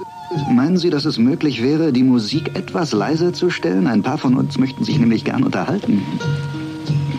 Meinen 0.49 0.77
Sie, 0.77 0.89
dass 0.89 1.03
es 1.03 1.17
möglich 1.17 1.61
wäre, 1.61 1.91
die 1.91 2.03
Musik 2.03 2.55
etwas 2.55 2.93
leiser 2.93 3.33
zu 3.33 3.49
stellen? 3.49 3.85
Ein 3.85 4.01
paar 4.01 4.17
von 4.17 4.35
uns 4.35 4.57
möchten 4.57 4.85
sich 4.85 4.97
nämlich 4.97 5.25
gern 5.25 5.43
unterhalten. 5.43 6.01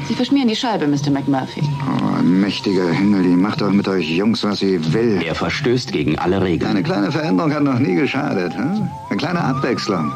Sie 0.09 0.15
verschmieren 0.15 0.49
die 0.49 0.57
Scheibe, 0.57 0.87
Mr. 0.87 1.11
McMurphy. 1.11 1.63
Oh, 1.63 2.23
mächtiger 2.23 2.91
Himmel, 2.91 3.23
die 3.23 3.29
macht 3.29 3.61
doch 3.61 3.71
mit 3.71 3.87
euch 3.87 4.09
Jungs, 4.09 4.43
was 4.45 4.61
sie 4.61 4.81
will. 4.93 5.21
Er 5.25 5.35
verstößt 5.35 5.93
gegen 5.93 6.19
alle 6.19 6.41
Regeln. 6.41 6.71
Eine 6.71 6.83
kleine 6.83 7.13
Veränderung 7.13 7.53
hat 7.53 7.63
noch 7.63 7.79
nie 7.79 7.95
geschadet. 7.95 8.57
Hm? 8.57 8.89
Eine 9.21 9.33
kleine 9.33 9.45
Abwechslung. 9.45 10.13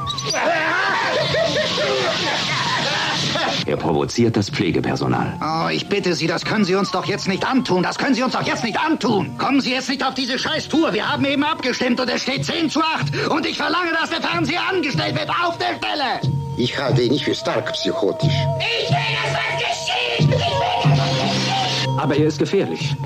Er 3.66 3.76
provoziert 3.76 4.34
das 4.34 4.48
Pflegepersonal. 4.48 5.34
Oh, 5.42 5.68
ich 5.68 5.90
bitte 5.90 6.14
Sie, 6.14 6.26
das 6.26 6.46
können 6.46 6.64
Sie 6.64 6.74
uns 6.74 6.90
doch 6.90 7.04
jetzt 7.04 7.28
nicht 7.28 7.46
antun. 7.46 7.82
Das 7.82 7.98
können 7.98 8.14
Sie 8.14 8.22
uns 8.22 8.32
doch 8.32 8.46
jetzt 8.46 8.64
nicht 8.64 8.80
antun. 8.80 9.36
Kommen 9.36 9.60
Sie 9.60 9.72
jetzt 9.72 9.90
nicht 9.90 10.02
auf 10.06 10.14
diese 10.14 10.38
Scheiß-Tour. 10.38 10.94
Wir 10.94 11.06
haben 11.06 11.24
eben 11.26 11.44
abgestimmt 11.44 12.00
und 12.00 12.08
es 12.08 12.22
steht 12.22 12.46
10 12.46 12.70
zu 12.70 12.80
8. 12.80 13.28
Und 13.28 13.44
ich 13.44 13.58
verlange, 13.58 13.92
dass 13.92 14.08
der 14.08 14.22
Fernseher 14.22 14.62
angestellt 14.70 15.14
wird. 15.18 15.28
Auf 15.28 15.58
der 15.58 15.76
Stelle! 15.76 16.20
Ich 16.56 16.78
halte 16.78 17.02
ihn 17.02 17.12
nicht 17.12 17.24
für 17.24 17.34
stark 17.34 17.74
psychotisch. 17.74 18.32
Ich 18.58 18.88
will, 18.88 18.96
dass 19.22 19.34
was 19.34 19.58
geschieht! 19.60 20.20
Ich 20.20 20.28
will, 20.30 20.38
dass 20.38 20.98
was 20.98 21.18
geschieht! 21.18 22.00
Aber 22.00 22.16
er 22.16 22.26
ist 22.26 22.38
gefährlich. 22.38 22.96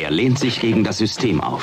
Er 0.00 0.10
lehnt 0.10 0.38
sich 0.38 0.60
gegen 0.60 0.82
das 0.82 0.98
System 0.98 1.42
auf. 1.42 1.62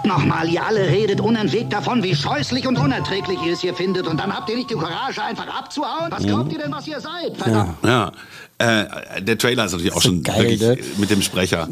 Herrgott 0.00 0.04
nochmal, 0.04 0.48
ihr 0.48 0.64
alle 0.64 0.86
redet 0.86 1.20
unentwegt 1.20 1.72
davon, 1.72 2.02
wie 2.02 2.14
scheußlich 2.14 2.66
und 2.66 2.78
unerträglich 2.78 3.38
ihr 3.44 3.52
es 3.52 3.60
hier 3.60 3.74
findet. 3.74 4.06
Und 4.06 4.18
dann 4.18 4.34
habt 4.34 4.48
ihr 4.50 4.56
nicht 4.56 4.70
die 4.70 4.74
Courage, 4.74 5.22
einfach 5.22 5.46
abzuhauen? 5.46 6.10
Was 6.10 6.24
glaubt 6.24 6.52
ihr 6.52 6.58
denn, 6.58 6.72
was 6.72 6.86
ihr 6.86 7.00
seid? 7.00 7.36
Verdammt. 7.36 7.76
Ja. 7.84 8.12
Äh, 8.58 9.22
der 9.22 9.38
Trailer 9.38 9.64
ist 9.64 9.72
natürlich 9.72 9.94
auch 9.94 10.02
schon 10.02 10.22
geil, 10.22 10.60
wirklich 10.60 10.60
ne? 10.60 10.94
mit 10.98 11.10
dem 11.10 11.22
Sprecher. 11.22 11.66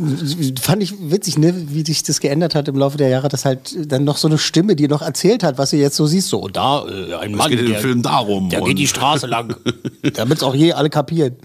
Fand 0.60 0.82
ich 0.82 0.94
witzig, 0.98 1.36
ne, 1.36 1.52
wie 1.68 1.84
sich 1.84 2.02
das 2.02 2.18
geändert 2.20 2.54
hat 2.54 2.66
im 2.66 2.76
Laufe 2.76 2.96
der 2.96 3.08
Jahre, 3.08 3.28
dass 3.28 3.44
halt 3.44 3.92
dann 3.92 4.04
noch 4.04 4.16
so 4.16 4.26
eine 4.26 4.38
Stimme, 4.38 4.74
die 4.74 4.88
noch 4.88 5.02
erzählt 5.02 5.42
hat, 5.42 5.58
was 5.58 5.70
du 5.70 5.76
jetzt 5.76 5.96
so 5.96 6.06
siehst. 6.06 6.28
So, 6.28 6.48
da, 6.48 6.86
äh, 6.86 7.14
ein 7.16 7.32
Mann, 7.32 7.50
geht 7.50 7.60
in 7.60 7.66
dem 7.66 7.76
Film 7.76 8.02
darum. 8.02 8.48
der 8.48 8.62
geht 8.62 8.78
die 8.78 8.86
Straße 8.86 9.26
lang. 9.26 9.54
Damit 10.14 10.38
es 10.38 10.42
auch 10.42 10.54
je 10.54 10.72
alle 10.72 10.88
kapieren. 10.88 11.36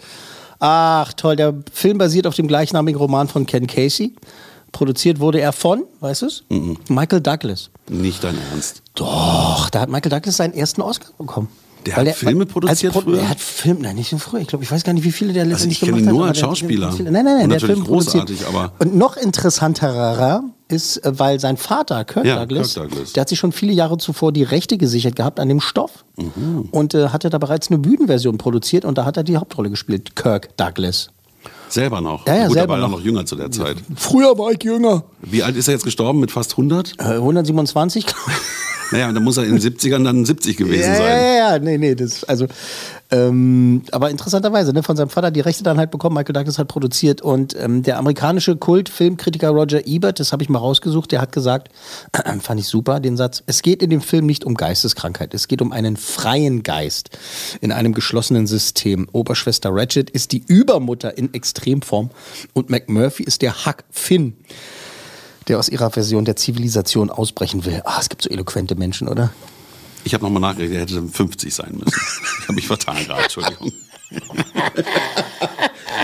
Ach, 0.60 1.12
toll. 1.12 1.36
Der 1.36 1.54
Film 1.74 1.98
basiert 1.98 2.26
auf 2.26 2.36
dem 2.36 2.48
gleichnamigen 2.48 2.98
Roman 2.98 3.28
von 3.28 3.46
Ken 3.46 3.68
Casey. 3.68 4.14
Produziert 4.74 5.20
wurde 5.22 5.40
er 5.40 5.54
von, 5.54 5.84
weißt 6.02 6.24
du 6.24 6.26
es? 6.26 6.44
Michael 6.90 7.22
Douglas. 7.22 7.70
Nicht 7.88 8.24
dein 8.24 8.36
Ernst. 8.52 8.82
Doch, 8.96 9.70
da 9.70 9.80
hat 9.82 9.90
Michael 9.90 10.10
Douglas 10.10 10.36
seinen 10.38 10.54
ersten 10.54 10.82
Oscar 10.82 11.12
bekommen. 11.18 11.48
Der 11.86 11.98
hat 11.98 12.08
Filme 12.16 12.46
produziert 12.46 12.96
als 12.96 13.04
Pro- 13.04 13.12
früher? 13.12 13.20
Er 13.22 13.30
hat 13.30 13.40
Filme, 13.42 13.82
nein, 13.82 13.98
nicht 13.98 14.10
so 14.10 14.18
früher. 14.18 14.40
Ich 14.40 14.48
glaube, 14.48 14.64
ich 14.64 14.72
weiß 14.72 14.84
gar 14.86 14.94
nicht, 14.94 15.04
wie 15.04 15.12
viele 15.12 15.34
der 15.34 15.44
letztendlich 15.46 15.82
ich 15.82 15.86
kenne 15.90 15.98
gemacht 16.00 16.14
nur 16.16 16.24
hat. 16.28 16.30
als 16.30 16.44
aber 16.44 16.48
der 16.48 16.52
hat 16.52 16.60
Schauspieler. 16.60 16.92
viele- 16.94 17.12
Nein, 17.12 17.26
nein, 17.26 17.34
nein, 17.36 17.44
Und 17.44 17.50
der 17.50 17.60
natürlich 17.60 17.76
Film 17.76 17.86
produziert. 17.86 18.28
großartig, 18.28 18.48
aber- 18.48 18.72
Und 18.80 18.96
noch 18.96 19.18
interessanterer 19.18 20.44
ist, 20.70 20.98
äh, 21.06 21.20
weil 21.20 21.40
sein 21.40 21.58
Vater, 21.58 22.04
Kirk, 22.06 22.26
Ja, 22.26 22.40
Douglas, 22.46 22.74
Kirk 22.76 22.90
Douglas. 22.90 23.14
der 23.14 23.22
hat 23.22 23.30
sich 23.30 23.38
schon 23.40 23.52
viele 23.52 23.74
Jahre 23.74 23.98
zuvor 23.98 24.32
die 24.32 24.44
Rechte 24.44 24.78
gesichert 24.78 25.16
gehabt 25.18 25.40
an 25.40 25.50
dem 25.50 25.60
Stoff 25.60 26.06
Mhm. 26.18 26.70
und 26.72 26.94
äh, 26.94 27.10
hatte 27.10 27.30
da 27.30 27.38
bereits 27.38 27.70
eine 27.70 27.80
Bühnenversion 27.80 28.38
produziert 28.38 28.86
und 28.86 28.98
da 28.98 29.06
hat 29.06 29.18
er 29.18 29.24
die 29.24 29.38
Hauptrolle 29.38 29.70
gespielt, 29.70 30.16
Kirk 30.16 30.56
Douglas. 30.58 31.10
Selber 31.74 32.02
noch. 32.02 32.28
Ja, 32.28 32.36
ja, 32.36 32.44
Gut, 32.48 32.54
selber 32.54 32.74
war 32.74 32.80
noch. 32.82 32.92
noch 32.92 33.02
jünger 33.02 33.26
zu 33.26 33.36
der 33.36 33.50
Zeit. 33.50 33.78
Früher 33.96 34.38
war 34.38 34.52
ich 34.52 34.64
jünger. 34.64 35.04
Wie 35.22 35.42
alt 35.42 35.56
ist 35.56 35.68
er 35.68 35.74
jetzt 35.74 35.84
gestorben? 35.84 36.20
Mit 36.20 36.30
fast 36.32 36.52
100? 36.52 36.94
Äh, 37.00 37.04
127, 37.16 38.06
glaub 38.06 38.18
ich. 38.28 38.34
Naja, 38.94 39.12
dann 39.12 39.24
muss 39.24 39.38
er 39.38 39.46
in 39.46 39.58
den 39.58 39.60
70ern 39.60 40.04
dann 40.04 40.24
70 40.24 40.56
gewesen 40.56 40.92
ja, 40.92 40.96
sein. 40.96 41.08
Ja, 41.08 41.54
ja, 41.54 41.60
nee, 41.60 41.78
nee, 41.78 41.96
das, 41.96 42.24
also, 42.24 42.48
ähm, 43.10 43.82
aber 43.92 44.12
interessanterweise, 44.12 44.72
ne, 44.72 44.84
von 44.84 44.96
seinem 44.96 45.10
Vater 45.10 45.32
die 45.32 45.40
Rechte 45.40 45.64
dann 45.64 45.78
halt 45.78 45.90
bekommen, 45.90 46.16
Michael 46.16 46.34
Douglas 46.34 46.60
hat 46.60 46.68
produziert 46.68 47.22
und 47.22 47.56
ähm, 47.60 47.82
der 47.82 47.98
amerikanische 47.98 48.56
Kultfilmkritiker 48.56 49.50
Roger 49.50 49.86
Ebert, 49.88 50.20
das 50.20 50.32
habe 50.32 50.44
ich 50.44 50.50
mal 50.50 50.60
rausgesucht, 50.60 51.12
der 51.12 51.22
hat 51.22 51.32
gesagt, 51.32 51.70
fand 52.42 52.60
ich 52.60 52.68
super, 52.68 53.00
den 53.00 53.18
Satz, 53.18 53.44
es 53.48 53.64
geht 53.64 53.82
in 53.82 53.90
dem 53.90 54.02
Film 54.02 54.28
nicht 54.28 54.46
um 54.46 54.54
Geisteskrankheit, 54.54 55.34
es 55.34 55.48
geht 55.48 55.62
um 55.62 55.72
einen 55.72 55.98
freien 55.98 56.62
Geist 56.62 57.10
in 57.62 57.72
einem 57.72 57.94
geschlossenen 57.94 58.46
System. 58.46 59.08
Oberschwester 59.12 59.70
Ratchet 59.74 60.12
ist 60.12 60.32
die 60.32 60.44
Übermutter 60.46 61.18
in 61.18 61.34
Extremform 61.34 62.12
und 62.54 62.70
McMurphy 62.70 63.24
ist 63.24 63.42
der 63.42 63.66
Huck 63.66 63.84
Finn 63.90 64.36
der 65.48 65.60
aus 65.60 65.70
ihrer 65.70 65.90
Version 65.92 66.26
der 66.26 66.36
Zivilisation 66.36 67.10
ausbrechen 67.10 67.66
will. 67.66 67.82
Ah, 67.86 67.98
es 68.00 68.10
gibt 68.10 68.22
so 68.22 68.30
eloquente 68.30 68.76
Menschen, 68.76 69.08
oder? 69.08 69.32
Ich 70.04 70.14
habe 70.14 70.24
nochmal 70.24 70.42
nachgerechnet, 70.42 70.92
er 70.92 70.98
hätte 71.02 71.08
50 71.08 71.54
sein 71.54 71.72
müssen. 71.74 72.00
Ich 72.40 72.44
habe 72.44 72.54
mich 72.54 72.68
vertan 72.68 72.98
gerade, 73.06 73.24
Entschuldigung. 73.24 73.72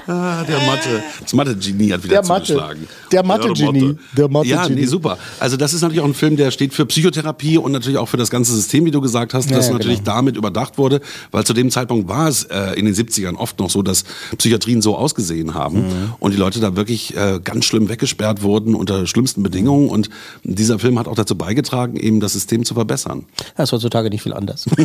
Ah, 0.07 0.43
der 0.43 0.57
Mathe, 0.65 1.03
das 1.21 1.33
Mathe-Genie 1.33 1.91
hat 1.93 2.03
wieder 2.03 2.21
Der 2.21 2.25
Mathe- 2.27 2.45
zugeschlagen. 2.47 2.87
der 3.11 3.23
Mathe-Genie, 3.23 3.81
Mathe. 3.81 3.97
der 4.17 4.27
Mathe-Genie. 4.27 4.49
Ja, 4.49 4.69
nee, 4.69 4.85
super. 4.85 5.19
Also 5.39 5.55
das 5.55 5.73
ist 5.73 5.81
natürlich 5.81 6.01
auch 6.01 6.05
ein 6.07 6.15
Film, 6.15 6.35
der 6.35 6.49
steht 6.49 6.73
für 6.73 6.87
Psychotherapie 6.87 7.59
und 7.59 7.71
natürlich 7.73 7.99
auch 7.99 8.07
für 8.07 8.17
das 8.17 8.31
ganze 8.31 8.55
System, 8.55 8.85
wie 8.85 8.91
du 8.91 9.01
gesagt 9.01 9.35
hast, 9.35 9.51
Ja, 9.51 9.57
das 9.57 9.67
ja, 9.67 9.73
natürlich 9.73 9.99
genau. 9.99 10.15
damit 10.15 10.35
überdacht 10.35 10.79
wurde, 10.79 11.01
weil 11.29 11.43
zu 11.43 11.53
dem 11.53 11.69
Zeitpunkt 11.69 12.07
war 12.07 12.27
es 12.27 12.43
äh, 12.45 12.73
in 12.73 12.85
den 12.85 12.95
70ern 12.95 13.35
oft 13.35 13.59
noch 13.59 13.69
so, 13.69 13.83
dass 13.83 14.03
Psychiatrien 14.37 14.81
so 14.81 14.97
ausgesehen 14.97 15.53
haben 15.53 15.79
Mhm. 15.87 16.13
und 16.19 16.31
die 16.33 16.37
Leute 16.37 16.59
da 16.59 16.75
wirklich 16.75 17.15
äh, 17.15 17.39
ganz 17.43 17.65
schlimm 17.65 17.87
weggesperrt 17.89 18.41
wurden 18.41 18.73
unter 18.73 19.05
schlimmsten 19.05 19.43
Bedingungen 19.43 19.89
und 19.89 20.09
dieser 20.43 20.79
Film 20.79 20.97
hat 20.97 21.07
auch 21.07 21.15
dazu 21.15 21.35
beigetragen, 21.35 21.97
eben 21.97 22.19
das 22.19 22.33
System 22.33 22.65
zu 22.65 22.73
verbessern. 22.73 23.25
Das 23.57 23.69
ist 23.69 23.73
heutzutage 23.73 24.09
nicht 24.09 24.23
viel 24.23 24.33
anders. 24.33 24.65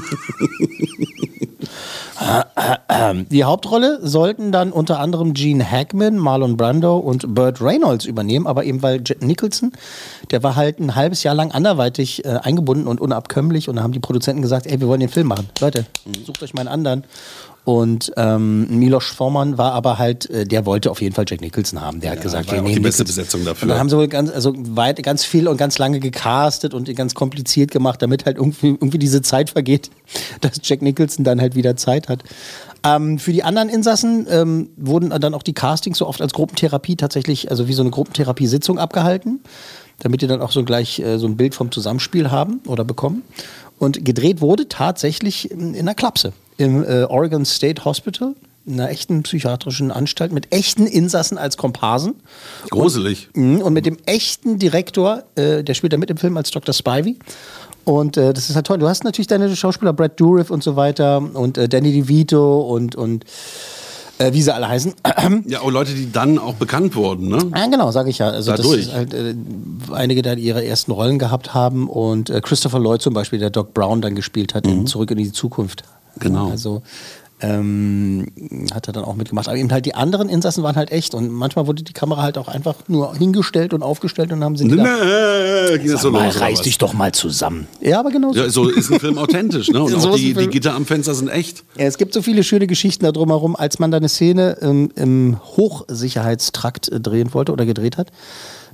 Die 3.31 3.45
Hauptrolle 3.45 3.99
sollten 4.03 4.53
dann 4.53 4.73
unter 4.73 5.01
anderem 5.01 5.35
Gene 5.35 5.69
Hackman, 5.69 6.17
Marlon 6.17 6.57
Brando 6.57 6.97
und 6.97 7.35
Burt 7.35 7.61
Reynolds 7.61 8.05
übernehmen, 8.05 8.47
aber 8.47 8.65
eben 8.65 8.83
weil 8.83 9.03
Jack 9.05 9.23
Nicholson, 9.23 9.73
der 10.31 10.43
war 10.43 10.57
halt 10.57 10.79
ein 10.79 10.95
halbes 10.95 11.23
Jahr 11.23 11.35
lang 11.35 11.51
anderweitig 11.51 12.25
äh, 12.25 12.29
eingebunden 12.29 12.87
und 12.87 13.01
unabkömmlich 13.01 13.69
und 13.69 13.77
da 13.77 13.83
haben 13.83 13.93
die 13.93 14.01
Produzenten 14.01 14.43
gesagt, 14.43 14.67
ey, 14.67 14.81
wir 14.81 14.89
wollen 14.89 15.01
den 15.01 15.09
Film 15.09 15.27
machen. 15.27 15.49
Leute, 15.61 15.87
sucht 16.25 16.43
euch 16.43 16.55
mal 16.55 16.61
einen 16.61 16.69
anderen. 16.69 17.05
Und 17.65 18.13
ähm, 18.19 18.79
Milos 18.79 19.07
Forman 19.07 19.57
war 19.57 19.73
aber 19.73 19.99
halt, 19.99 20.29
äh, 20.29 20.45
der 20.45 20.67
wollte 20.67 20.91
auf 20.91 21.01
jeden 21.01 21.15
Fall 21.15 21.25
Jack 21.27 21.41
Nicholson 21.41 21.81
haben. 21.81 22.01
Der 22.01 22.11
hat 22.11 22.21
gesagt, 22.21 22.49
war 22.49 22.57
ja 22.57 22.61
wir 22.61 22.65
auch 22.65 22.69
die 22.69 22.75
nehmen 22.75 22.83
beste. 22.83 23.05
Besetzung 23.05 23.43
dafür. 23.43 23.63
Und 23.63 23.69
dann 23.71 23.79
haben 23.79 23.89
sie 23.89 23.97
wohl 23.97 24.09
ganz, 24.09 24.31
also 24.31 24.53
weit, 24.55 25.03
ganz 25.03 25.25
viel 25.25 25.49
und 25.49 25.57
ganz 25.57 25.79
lange 25.79 25.99
gecastet 25.99 26.75
und 26.75 26.95
ganz 26.95 27.15
kompliziert 27.15 27.71
gemacht, 27.71 28.03
damit 28.03 28.27
halt 28.27 28.37
irgendwie, 28.37 28.69
irgendwie 28.69 28.99
diese 28.99 29.23
Zeit 29.23 29.49
vergeht, 29.49 29.91
dass 30.43 30.61
Jack 30.63 30.83
Nicholson 30.83 31.25
dann 31.25 31.41
halt 31.41 31.55
wieder 31.55 31.75
Zeit 31.77 32.11
hat. 32.11 32.23
Ähm, 32.85 33.19
für 33.19 33.33
die 33.33 33.43
anderen 33.43 33.71
Insassen 33.71 34.27
ähm, 34.29 34.69
wurden 34.77 35.09
dann 35.09 35.33
auch 35.33 35.43
die 35.43 35.55
Castings 35.55 35.97
so 35.97 36.07
oft 36.07 36.21
als 36.21 36.35
Gruppentherapie 36.35 36.97
tatsächlich, 36.97 37.51
also 37.51 37.67
wie 37.67 37.73
so 37.73 37.83
eine 37.83 37.91
Gruppentherapiesitzung 37.91 38.79
abgehalten, 38.79 39.41
damit 40.01 40.21
die 40.21 40.27
dann 40.27 40.43
auch 40.43 40.53
so 40.53 40.65
gleich 40.65 40.99
äh, 40.99 41.19
so 41.19 41.27
ein 41.27 41.39
Bild 41.39 41.55
vom 41.55 41.73
Zusammenspiel 41.73 42.31
haben 42.31 42.61
oder 42.67 42.85
bekommen. 42.85 43.23
Und 43.79 44.05
gedreht 44.05 44.43
wurde 44.43 44.69
tatsächlich 44.69 45.51
in, 45.51 45.73
in 45.73 45.81
einer 45.81 45.95
Klapse 45.95 46.35
im 46.57 46.85
äh, 46.85 47.05
Oregon 47.05 47.45
State 47.45 47.85
Hospital, 47.85 48.35
in 48.67 48.75
einer 48.81 48.89
echten 48.91 49.23
psychiatrischen 49.23 49.91
Anstalt 49.91 50.33
mit 50.33 50.53
echten 50.55 50.87
Insassen 50.87 51.37
als 51.37 51.57
Komparsen. 51.57 52.15
Gruselig. 52.71 53.29
Mhm, 53.35 53.61
Und 53.61 53.73
mit 53.75 53.85
dem 53.87 53.99
echten 54.07 54.59
Direktor, 54.59 55.25
äh, 55.35 55.63
der 55.63 55.75
spielt 55.75 55.93
da 55.93 55.97
mit 55.99 56.11
im 56.11 56.17
Film 56.17 56.37
als 56.37 56.51
Dr. 56.51 56.73
Spivey. 56.73 57.19
Und 57.85 58.17
äh, 58.17 58.33
das 58.33 58.49
ist 58.49 58.57
halt 58.57 58.67
toll. 58.67 58.79
Du 58.79 58.89
hast 58.89 59.05
natürlich 59.05 59.27
deine 59.27 59.55
Schauspieler 59.55 59.93
Brad 59.93 60.19
Dourif 60.19 60.51
und 60.51 60.63
so 60.63 60.77
weiter 60.77 61.19
und 61.35 61.59
äh, 61.59 61.69
Danny 61.69 61.93
DeVito 61.93 62.63
und, 62.63 62.97
und 62.97 63.25
äh, 64.19 64.33
wie 64.33 64.41
sie 64.41 64.55
alle 64.55 64.69
heißen. 64.69 64.95
Ja, 65.47 65.61
auch 65.61 65.71
Leute, 65.71 65.93
die 65.93 66.11
dann 66.11 66.39
auch 66.39 66.55
bekannt 66.55 66.95
wurden, 66.97 67.29
ne? 67.29 67.39
Ja, 67.55 67.67
genau, 67.67 67.91
sage 67.91 68.09
ich 68.09 68.19
ja. 68.19 68.31
Also 68.31 68.53
Dadurch. 68.53 68.91
halt, 68.95 69.13
äh, 69.13 69.35
einige 69.93 70.23
da 70.23 70.33
ihre 70.35 70.65
ersten 70.65 70.93
Rollen 70.93 71.19
gehabt 71.19 71.53
haben 71.53 71.89
und 71.91 72.31
äh, 72.31 72.41
Christopher 72.41 72.79
Lloyd 72.79 73.03
zum 73.03 73.13
Beispiel, 73.13 73.39
der 73.39 73.51
Doc 73.51 73.75
Brown 73.75 74.01
dann 74.01 74.15
gespielt 74.15 74.55
hat 74.55 74.67
in 74.67 74.87
Zurück 74.87 75.11
in 75.11 75.19
die 75.19 75.33
Zukunft. 75.33 75.83
Genau. 76.19 76.51
Also 76.51 76.83
ähm, 77.41 78.27
hat 78.73 78.87
er 78.87 78.93
dann 78.93 79.05
auch 79.05 79.17
mitgemacht. 79.17 79.49
Aber 79.49 79.57
eben 79.57 79.71
halt 79.71 79.85
die 79.87 79.95
anderen 79.95 80.29
Insassen 80.29 80.63
waren 80.63 80.77
halt 80.77 80.91
echt 80.93 81.15
und 81.15 81.31
manchmal 81.31 81.67
wurde 81.67 81.83
die 81.83 81.93
Kamera 81.93 82.23
halt 82.23 82.39
auch 82.39 82.49
einfach 82.49 82.77
nur 82.89 83.15
hingestellt 83.17 83.75
und 83.75 83.83
aufgestellt 83.83 84.33
und 84.33 84.41
dann 84.41 84.45
haben 84.45 84.57
sie 84.57 84.67
gedacht, 84.69 84.89
Nee, 84.89 85.79
ging 85.79 85.91
das 85.91 86.03
so 86.03 86.11
mal, 86.11 86.27
los, 86.27 86.41
reiß 86.41 86.63
dich 86.63 86.79
doch 86.79 86.95
mal 86.95 87.13
zusammen. 87.13 87.67
Ja, 87.81 88.01
aber 88.01 88.11
genau 88.11 88.33
so. 88.33 88.39
Ja, 88.39 88.49
so 88.49 88.69
ist 88.69 88.91
ein 88.91 89.01
Film 89.01 89.19
authentisch, 89.19 89.69
ne? 89.69 89.83
Und 89.83 90.01
So 90.01 90.11
auch 90.11 90.17
die, 90.17 90.33
die 90.33 90.47
Gitter 90.47 90.75
am 90.75 90.87
Fenster 90.87 91.15
sind 91.15 91.29
echt. 91.29 91.65
Ja, 91.77 91.85
es 91.85 91.99
gibt 91.99 92.15
so 92.15 92.23
viele 92.23 92.45
schöne 92.45 92.67
Geschichten 92.67 93.05
da 93.05 93.13
drumherum, 93.13 93.57
als 93.57 93.79
man 93.79 93.91
da 93.91 93.99
eine 93.99 94.09
Szene 94.09 94.57
ähm, 94.63 94.91
im 94.95 95.39
Hochsicherheitstrakt 95.43 96.89
äh, 96.89 97.01
drehen 97.01 97.35
wollte 97.35 97.53
oder 97.53 97.67
gedreht 97.67 97.97
hat. 97.99 98.11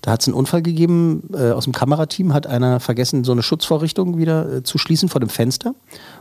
Da 0.03 0.13
hat 0.13 0.23
es 0.23 0.29
einen 0.29 0.35
Unfall 0.35 0.63
gegeben 0.63 1.29
äh, 1.35 1.51
aus 1.51 1.65
dem 1.65 1.73
Kamerateam, 1.75 2.33
hat 2.33 2.47
einer 2.47 2.81
vergessen, 2.81 3.23
so 3.25 3.33
eine 3.33 3.43
Schutzvorrichtung 3.43 4.17
wieder 4.17 4.51
äh, 4.51 4.63
zu 4.63 4.79
schließen 4.79 5.09
vor 5.09 5.21
dem 5.21 5.29
Fenster. 5.29 5.75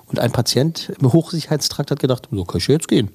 Und 0.10 0.20
ein 0.20 0.32
Patient 0.32 0.92
im 1.00 1.14
Hochsicherheitstrakt 1.14 1.92
hat 1.92 2.00
gedacht, 2.00 2.28
so 2.32 2.44
kann 2.44 2.58
ich 2.58 2.68
ja 2.68 2.74
jetzt 2.74 2.88
gehen. 2.88 3.10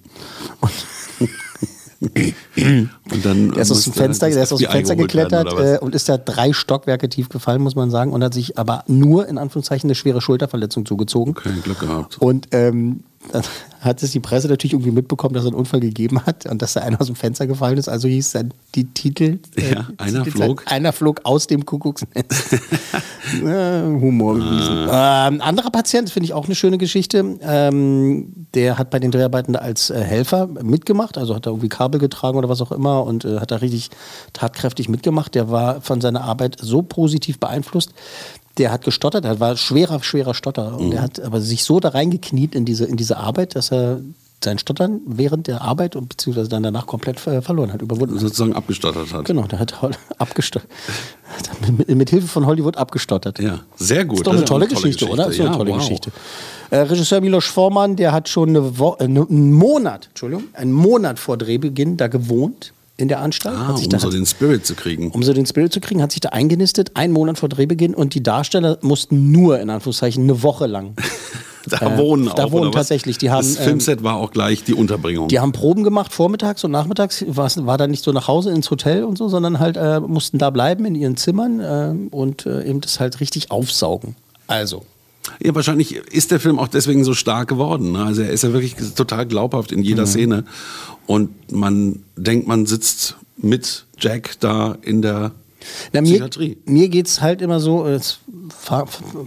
Und 2.01 3.25
dann 3.25 3.51
Der 3.53 3.63
ist 3.63 3.71
aus 3.71 3.85
dem 3.85 3.93
Fenster, 3.93 4.29
der 4.29 4.43
ist 4.43 4.53
aus 4.53 4.61
dem 4.61 4.71
Fenster 4.71 4.91
werden, 4.97 5.07
geklettert 5.07 5.53
was? 5.53 5.61
äh, 5.61 5.79
und 5.81 5.95
ist 5.95 6.09
da 6.09 6.19
drei 6.19 6.53
Stockwerke 6.53 7.09
tief 7.09 7.29
gefallen, 7.29 7.63
muss 7.63 7.75
man 7.75 7.91
sagen, 7.91 8.13
und 8.13 8.23
hat 8.23 8.35
sich 8.35 8.59
aber 8.59 8.85
nur 8.87 9.27
in 9.27 9.39
Anführungszeichen 9.39 9.89
eine 9.89 9.95
schwere 9.95 10.21
Schulterverletzung 10.21 10.87
zugezogen. 10.87 11.35
Kein 11.35 11.63
Glück 11.63 11.81
gehabt. 11.81 12.19
Und 12.21 12.49
ähm, 12.53 13.05
dann 13.33 13.43
hat 13.81 14.03
es 14.03 14.13
die 14.13 14.21
Presse 14.21 14.49
natürlich 14.49 14.73
irgendwie 14.73 14.91
mitbekommen, 14.91 15.35
dass 15.35 15.45
es 15.45 15.49
einen 15.49 15.59
Unfall 15.59 15.81
gegeben 15.81 16.25
hat 16.25 16.47
und 16.47 16.63
dass 16.63 16.73
da 16.73 16.81
einer 16.81 17.01
aus 17.01 17.07
dem 17.07 17.17
Fenster 17.17 17.47
gefallen 17.47 17.77
ist. 17.77 17.89
Also 17.89 18.09
hieß 18.09 18.33
dann 18.33 18.53
die 18.75 18.85
Titel. 18.85 19.39
äh, 19.57 19.75
Ja, 19.75 19.89
einer 19.99 20.25
Titelzeit, 20.25 20.33
flog. 20.33 20.63
Einer 20.67 20.93
flog 20.93 21.21
aus 21.25 21.47
dem 21.47 21.67
Kuckucksnest. 21.67 22.15
äh, 23.45 23.83
Humor 23.83 24.37
gewesen. 24.37 24.89
Ähm, 24.91 25.41
anderer 25.43 25.71
Patient, 25.71 26.09
finde 26.11 26.25
ich 26.25 26.33
auch 26.33 26.47
eine 26.47 26.55
schöne 26.55 26.79
Geschichte. 26.79 27.39
Ähm, 27.43 28.47
der 28.55 28.79
hat 28.79 28.91
bei 28.91 28.99
den 28.99 29.11
Dreharbeiten 29.11 29.57
als 29.57 29.91
äh, 29.91 30.01
Helfer 30.01 30.47
mitgemacht, 30.47 31.19
also 31.19 31.35
hat 31.35 31.47
da 31.47 31.51
irgendwie 31.51 31.69
Kabel 31.69 32.01
getragen 32.01 32.39
oder 32.39 32.49
was 32.49 32.63
auch 32.63 32.73
immer 32.73 33.05
und 33.05 33.25
äh, 33.25 33.39
hat 33.39 33.51
da 33.51 33.57
richtig 33.57 33.91
tatkräftig 34.33 34.89
mitgemacht. 34.89 35.35
Der 35.35 35.51
war 35.51 35.81
von 35.81 36.01
seiner 36.01 36.23
Arbeit 36.23 36.57
so 36.61 36.83
positiv 36.83 37.39
beeinflusst, 37.39 37.93
der 38.59 38.71
hat 38.73 38.85
gestottert, 38.85 39.25
er 39.25 39.41
war 39.41 39.57
schwerer, 39.57 40.03
schwerer 40.03 40.35
Stotter. 40.35 40.77
Und 40.79 40.87
Mhm. 40.87 40.91
der 40.93 41.03
hat 41.03 41.21
aber 41.21 41.41
sich 41.41 41.65
so 41.65 41.81
da 41.81 41.91
reingekniet 41.91 42.55
in 42.55 42.65
diese, 42.65 42.85
in 42.85 42.97
diese 42.97 43.17
Arbeit, 43.17 43.57
dass 43.57 43.73
er 43.73 44.01
sein 44.43 44.59
Stottern 44.59 45.01
während 45.07 45.47
der 45.47 45.63
Arbeit 45.63 45.97
und 45.97 46.11
beziehungsweise 46.11 46.51
dann 46.51 46.63
danach 46.63 46.87
komplett 46.87 47.19
verloren 47.19 47.73
hat, 47.73 47.81
überwunden 47.81 48.15
hat. 48.17 48.21
Sozusagen 48.21 48.53
abgestottert 48.53 49.11
hat. 49.13 49.25
Genau, 49.25 49.43
der 49.45 49.59
hat 49.59 49.73
abgestottert. 50.19 50.69
mit, 51.79 51.89
mit 51.89 52.11
Hilfe 52.11 52.29
von 52.29 52.45
Hollywood 52.45 52.77
abgestottert. 52.77 53.39
Ja, 53.39 53.61
sehr 53.77 54.05
gut. 54.05 54.19
Ist 54.19 54.27
doch 54.27 54.33
eine 54.33 54.43
ist 54.43 54.49
tolle, 54.49 54.67
eine 54.67 54.75
Geschichte, 54.75 55.09
oder? 55.09 55.29
Ist 55.29 55.39
doch 55.39 55.45
eine 55.47 55.53
Ja, 55.53 55.57
tolle 55.57 55.71
wow. 55.71 55.79
Geschichte. 55.79 56.13
Äh, 56.71 56.77
Regisseur 56.81 57.23
Milos 57.23 57.47
Forman, 57.47 57.97
der 57.97 58.13
hat 58.13 58.29
schon 58.29 58.51
eine 58.51 58.79
Wo 58.79 58.97
äh, 58.99 59.09
ne- 59.09 59.27
einen 59.29 59.53
Monat, 59.53 60.09
Entschuldigung, 60.11 60.45
einen 60.53 60.73
Monat 60.73 61.19
vor 61.19 61.39
Drehbeginn 61.39 61.97
da 61.97 62.09
gewohnt 62.09 62.74
in 62.97 63.09
der 63.09 63.21
Anstalt. 63.21 63.57
Ah, 63.59 63.69
hat 63.69 63.79
sich 63.79 63.87
um 63.87 63.91
da 63.91 63.99
so 63.99 64.11
den 64.11 64.27
Spirit 64.27 64.65
zu 64.65 64.75
kriegen. 64.75 65.11
um 65.11 65.23
so 65.23 65.33
den 65.33 65.47
Spirit 65.47 65.73
zu 65.73 65.81
kriegen, 65.81 66.01
hat 66.01 66.13
sich 66.13 66.21
da 66.21 66.31
eingenistet, 66.31 66.93
einen 66.95 67.13
Monat 67.13 67.39
vor 67.39 67.49
Drehbeginn 67.49 67.95
und 67.95 68.15
die 68.15 68.23
Darsteller 68.23 68.79
mussten 68.83 69.33
nur, 69.33 69.59
in 69.59 69.71
Anführungszeichen, 69.71 70.23
eine 70.23 70.43
Woche 70.43 70.67
lang. 70.67 70.95
Da 71.67 71.95
äh, 71.95 71.99
wohnen 71.99 72.29
auch, 72.29 72.35
Da 72.37 72.53
wohnen 72.53 72.73
tatsächlich. 72.73 73.19
Die 73.19 73.31
haben, 73.31 73.47
das 73.47 73.57
ähm, 73.57 73.65
Filmset 73.65 74.03
war 74.03 74.17
auch 74.17 74.31
gleich 74.31 74.65
die 74.65 74.75
Unterbringung. 74.75 75.29
Die 75.29 75.41
haben 75.41 75.53
Proben 75.53 75.83
gemacht, 75.83 76.13
vormittags 76.13 76.63
und 76.63 76.71
nachmittags. 76.71 77.25
War 77.27 77.79
dann 77.79 77.91
nicht 77.91 78.05
so 78.05 78.13
nach 78.13 78.29
Hause 78.29 78.51
ins 78.51 78.71
Hotel 78.71 79.05
und 79.05 79.17
so, 79.17 79.29
sondern 79.29 79.59
halt 79.59 79.77
äh, 79.77 80.01
mussten 80.01 80.39
da 80.39 80.51
bleiben 80.51 80.85
in 80.85 80.95
ihren 80.95 81.17
Zimmern 81.17 81.61
äh, 81.61 82.15
und 82.15 82.47
äh, 82.47 82.65
eben 82.65 82.81
das 82.81 83.01
halt 83.01 83.21
richtig 83.21 83.51
aufsaugen. 83.51 84.15
Also. 84.47 84.85
Ja, 85.43 85.55
wahrscheinlich 85.55 85.95
ist 85.97 86.31
der 86.31 86.41
Film 86.41 86.59
auch 86.59 86.69
deswegen 86.69 87.03
so 87.05 87.15
stark 87.15 87.49
geworden. 87.49 87.93
Ne? 87.93 88.05
Also 88.05 88.23
er 88.23 88.31
ist 88.31 88.43
ja 88.45 88.53
wirklich 88.53 88.75
total 88.95 89.27
glaubhaft 89.27 89.73
in 89.73 89.83
jeder 89.83 90.03
Mhm. 90.03 90.07
Szene. 90.07 90.45
Und 91.07 91.53
man 91.53 92.03
denkt, 92.17 92.47
man 92.47 92.67
sitzt 92.67 93.17
mit 93.37 93.87
Jack 93.99 94.39
da 94.41 94.77
in 94.83 95.03
der 95.03 95.33
Na, 95.93 96.01
mir, 96.03 96.09
Psychiatrie. 96.13 96.59
mir 96.67 96.89
geht 96.89 97.07
es 97.07 97.21
halt 97.23 97.41
immer 97.43 97.59
so, 97.61 97.89
jetzt 97.89 98.19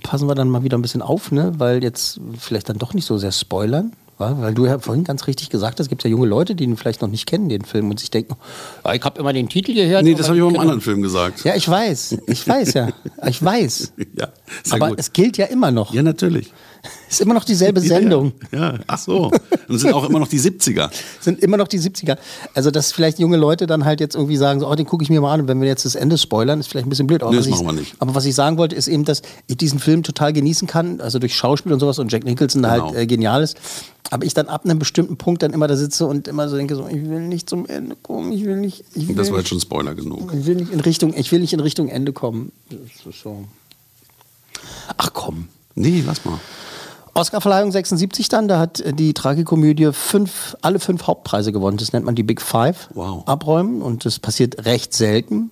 passen 0.03 0.27
wir 0.27 0.36
dann 0.36 0.49
mal 0.49 0.63
wieder 0.63 0.77
ein 0.77 0.81
bisschen 0.81 1.01
auf, 1.01 1.31
ne? 1.31 1.53
weil 1.57 1.83
jetzt 1.83 2.19
vielleicht 2.39 2.69
dann 2.69 2.77
doch 2.77 2.93
nicht 2.93 3.05
so 3.05 3.17
sehr 3.17 3.31
spoilern, 3.31 3.93
weil 4.17 4.53
du 4.53 4.65
ja 4.65 4.80
vorhin 4.80 5.03
ganz 5.03 5.27
richtig 5.27 5.49
gesagt 5.49 5.80
hast, 5.80 5.86
es 5.86 5.89
gibt 5.89 6.03
ja 6.03 6.10
junge 6.10 6.25
Leute, 6.25 6.56
die 6.56 6.63
ihn 6.63 6.75
vielleicht 6.75 7.01
noch 7.01 7.10
nicht 7.10 7.27
kennen, 7.27 7.49
den 7.49 7.63
Film, 7.63 7.89
und 7.91 7.99
sich 7.99 8.10
denken, 8.10 8.36
oh, 8.84 8.89
ich 8.91 9.03
habe 9.03 9.19
immer 9.19 9.32
den 9.32 9.47
Titel 9.47 9.73
gehört. 9.73 10.03
Nee, 10.03 10.15
das 10.15 10.27
habe 10.27 10.38
ich 10.38 10.43
beim 10.43 10.53
genau. 10.53 10.62
anderen 10.62 10.82
Film 10.82 11.01
gesagt. 11.01 11.43
Ja, 11.43 11.56
ich 11.56 11.69
weiß. 11.69 12.17
Ich 12.27 12.47
weiß 12.47 12.73
ja. 12.73 12.89
Ich 13.27 13.43
weiß. 13.43 13.93
Ja, 14.17 14.30
Aber 14.71 14.89
gut. 14.89 14.99
es 14.99 15.13
gilt 15.13 15.38
ja 15.38 15.45
immer 15.45 15.69
noch. 15.69 15.93
Ja, 15.93 16.01
natürlich. 16.01 16.51
Ist 17.10 17.21
immer 17.21 17.34
noch 17.34 17.45
dieselbe 17.45 17.80
Sendung. 17.80 18.34
Ja, 18.52 18.73
ja. 18.73 18.80
ach 18.88 18.97
so. 18.97 19.32
Und 19.67 19.76
es 19.76 19.82
sind 19.82 19.93
auch 19.93 20.08
immer 20.10 20.19
noch 20.19 20.28
die 20.28 20.39
70er. 20.39 20.89
Sind 21.21 21.39
immer 21.41 21.56
noch 21.56 21.69
die 21.69 21.80
70er. 21.80 22.17
Also, 22.54 22.69
dass 22.69 22.91
vielleicht 22.91 23.17
junge 23.19 23.38
Leute 23.38 23.65
dann 23.65 23.86
halt 23.86 24.02
jetzt 24.02 24.15
irgendwie 24.15 24.36
sagen, 24.36 24.60
so, 24.60 24.67
oh, 24.69 24.76
den 24.76 24.86
gucke 24.86 25.04
ich 25.04 25.10
mir 25.10 25.21
mal 25.21 25.34
an. 25.34 25.41
Und 25.41 25.47
wenn 25.47 25.62
wir 25.62 25.67
jetzt 25.69 25.86
das 25.86 25.95
Ende 25.95 26.17
spoilern, 26.17 26.60
ist 26.60 26.67
vielleicht 26.67 26.86
ein 26.86 26.89
bisschen 26.89 27.08
blöd. 27.08 27.23
Aber 27.23 27.32
Nee, 27.32 27.38
das 27.38 27.47
machen 27.47 27.65
wir 27.65 27.71
nicht. 27.73 27.95
Aber 28.00 28.13
was 28.13 28.26
ich 28.26 28.36
sagen 28.36 28.58
wollte, 28.58 28.76
ist 28.76 28.88
eben, 28.89 29.06
dass 29.06 29.21
ich 29.47 29.56
diesen 29.56 29.80
Film 29.80 30.04
total 30.04 30.34
genießen 30.34 30.67
kann. 30.67 31.00
Also 31.00 31.17
durch 31.19 31.34
Schauspiel 31.36 31.71
und 31.71 31.80
sowas 31.80 31.97
und 32.00 32.12
Jack 32.12 32.26
Nicholson 32.26 32.62
Genau. 32.62 32.88
halt 32.88 32.95
äh, 32.95 33.08
genial 33.08 33.41
ist. 33.41 33.58
Aber 34.10 34.26
ich 34.26 34.34
dann 34.34 34.47
ab 34.47 34.63
einem 34.65 34.80
bestimmten 34.80 35.17
Punkt 35.17 35.43
dann 35.43 35.52
immer 35.54 35.67
da 35.67 35.76
sitze 35.76 36.06
und 36.06 36.28
immer 36.28 36.47
so 36.50 36.56
denke, 36.58 36.76
so, 36.76 36.88
ich 36.88 37.10
will 37.10 37.21
nicht 37.28 37.50
zum 37.50 37.65
Ende 37.67 37.95
kommen. 38.02 38.32
Ich 38.34 38.43
will 38.45 38.56
nicht. 38.58 38.84
Ich 38.95 39.08
will, 39.08 39.15
Das 39.15 39.32
war 39.32 39.39
jetzt 39.39 39.50
schon 39.50 39.60
Spoiler 39.60 39.95
genug. 39.95 40.34
ich 40.38 40.45
will 40.45 40.56
nicht 40.56 40.71
in 40.71 40.80
Richtung, 40.82 41.13
ich 41.15 41.32
will 41.32 41.39
nicht 41.39 41.54
in 41.54 41.60
Richtung 41.60 41.88
Ende 41.89 42.13
kommen. 42.13 42.52
Das 42.69 42.80
ist 43.06 43.21
so. 43.21 43.45
Ach 44.97 45.10
komm. 45.13 45.47
Nee, 45.76 46.04
lass 46.06 46.23
mal. 46.26 46.39
Oscarverleihung 47.17 47.71
76 47.71 48.30
dann, 48.30 48.47
da 48.47 48.60
hat 48.60 48.80
äh, 48.80 48.93
die 48.93 49.13
Tragikomödie 49.13 49.91
fünf, 49.93 50.56
alle 50.62 50.80
fünf 50.80 51.08
Hauptpreise 51.08 51.51
gewonnen. 51.51 51.77
Das 51.77 51.93
nennt 51.93 52.06
man 52.06 52.15
die 52.15 52.23
Big 52.23 52.41
Five 52.41 52.89
Wow. 52.93 53.27
abräumen 53.27 53.82
und 53.82 54.06
das 54.06 54.19
passiert 54.19 54.65
recht 54.65 54.93
selten. 54.93 55.51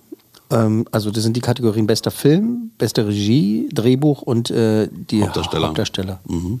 Ähm, 0.50 0.86
also 0.92 1.10
das 1.10 1.22
sind 1.24 1.36
die 1.36 1.40
Kategorien 1.40 1.86
bester 1.86 2.10
Film, 2.10 2.70
beste 2.78 3.06
Regie, 3.06 3.68
Drehbuch 3.72 4.22
und 4.22 4.50
äh, 4.50 4.88
die 4.92 5.22
Hauptdarsteller. 5.22 5.66
Hauptdarsteller. 5.68 6.20
Mhm. 6.28 6.60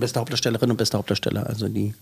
Beste 0.00 0.20
Hauptdarstellerin 0.20 0.70
und 0.70 0.76
bester 0.76 0.98
Hauptdarsteller, 0.98 1.46
also 1.46 1.68
die 1.68 1.94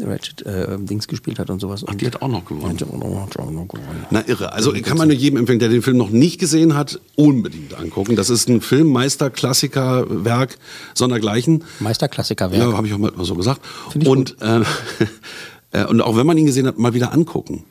Ratchet 0.00 0.44
äh, 0.46 0.78
Dings 0.78 1.06
gespielt 1.06 1.38
hat 1.38 1.50
und 1.50 1.60
sowas. 1.60 1.84
Ach, 1.86 1.94
die 1.94 2.06
hat 2.06 2.22
auch 2.22 2.28
noch 2.28 2.44
gewonnen. 2.44 2.76
Die 2.76 2.84
hat 2.84 2.92
auch 3.38 3.50
noch, 3.50 3.68
gewonnen. 3.68 4.06
Na 4.10 4.26
irre. 4.26 4.52
Also 4.52 4.72
kann 4.72 4.96
man 4.96 5.08
nur 5.08 5.16
jedem 5.16 5.38
empfehlen, 5.38 5.58
der 5.58 5.68
den 5.68 5.82
Film 5.82 5.96
noch 5.96 6.10
nicht 6.10 6.40
gesehen 6.40 6.74
hat, 6.74 7.00
unbedingt 7.16 7.74
angucken. 7.74 8.16
Das 8.16 8.30
ist 8.30 8.48
ein 8.48 8.60
Filmmeister, 8.60 9.30
Klassiker, 9.30 10.06
Werk, 10.24 10.56
sondergleichen. 10.94 11.64
Meisterklassikerwerk. 11.80 12.62
Ja, 12.62 12.72
habe 12.72 12.86
ich 12.86 12.94
auch 12.94 12.98
mal 12.98 13.12
so 13.20 13.34
gesagt. 13.34 13.60
Und, 14.04 14.36
äh, 14.40 14.62
und 15.88 16.00
auch 16.00 16.16
wenn 16.16 16.26
man 16.26 16.38
ihn 16.38 16.46
gesehen 16.46 16.66
hat, 16.66 16.78
mal 16.78 16.94
wieder 16.94 17.12
angucken. 17.12 17.64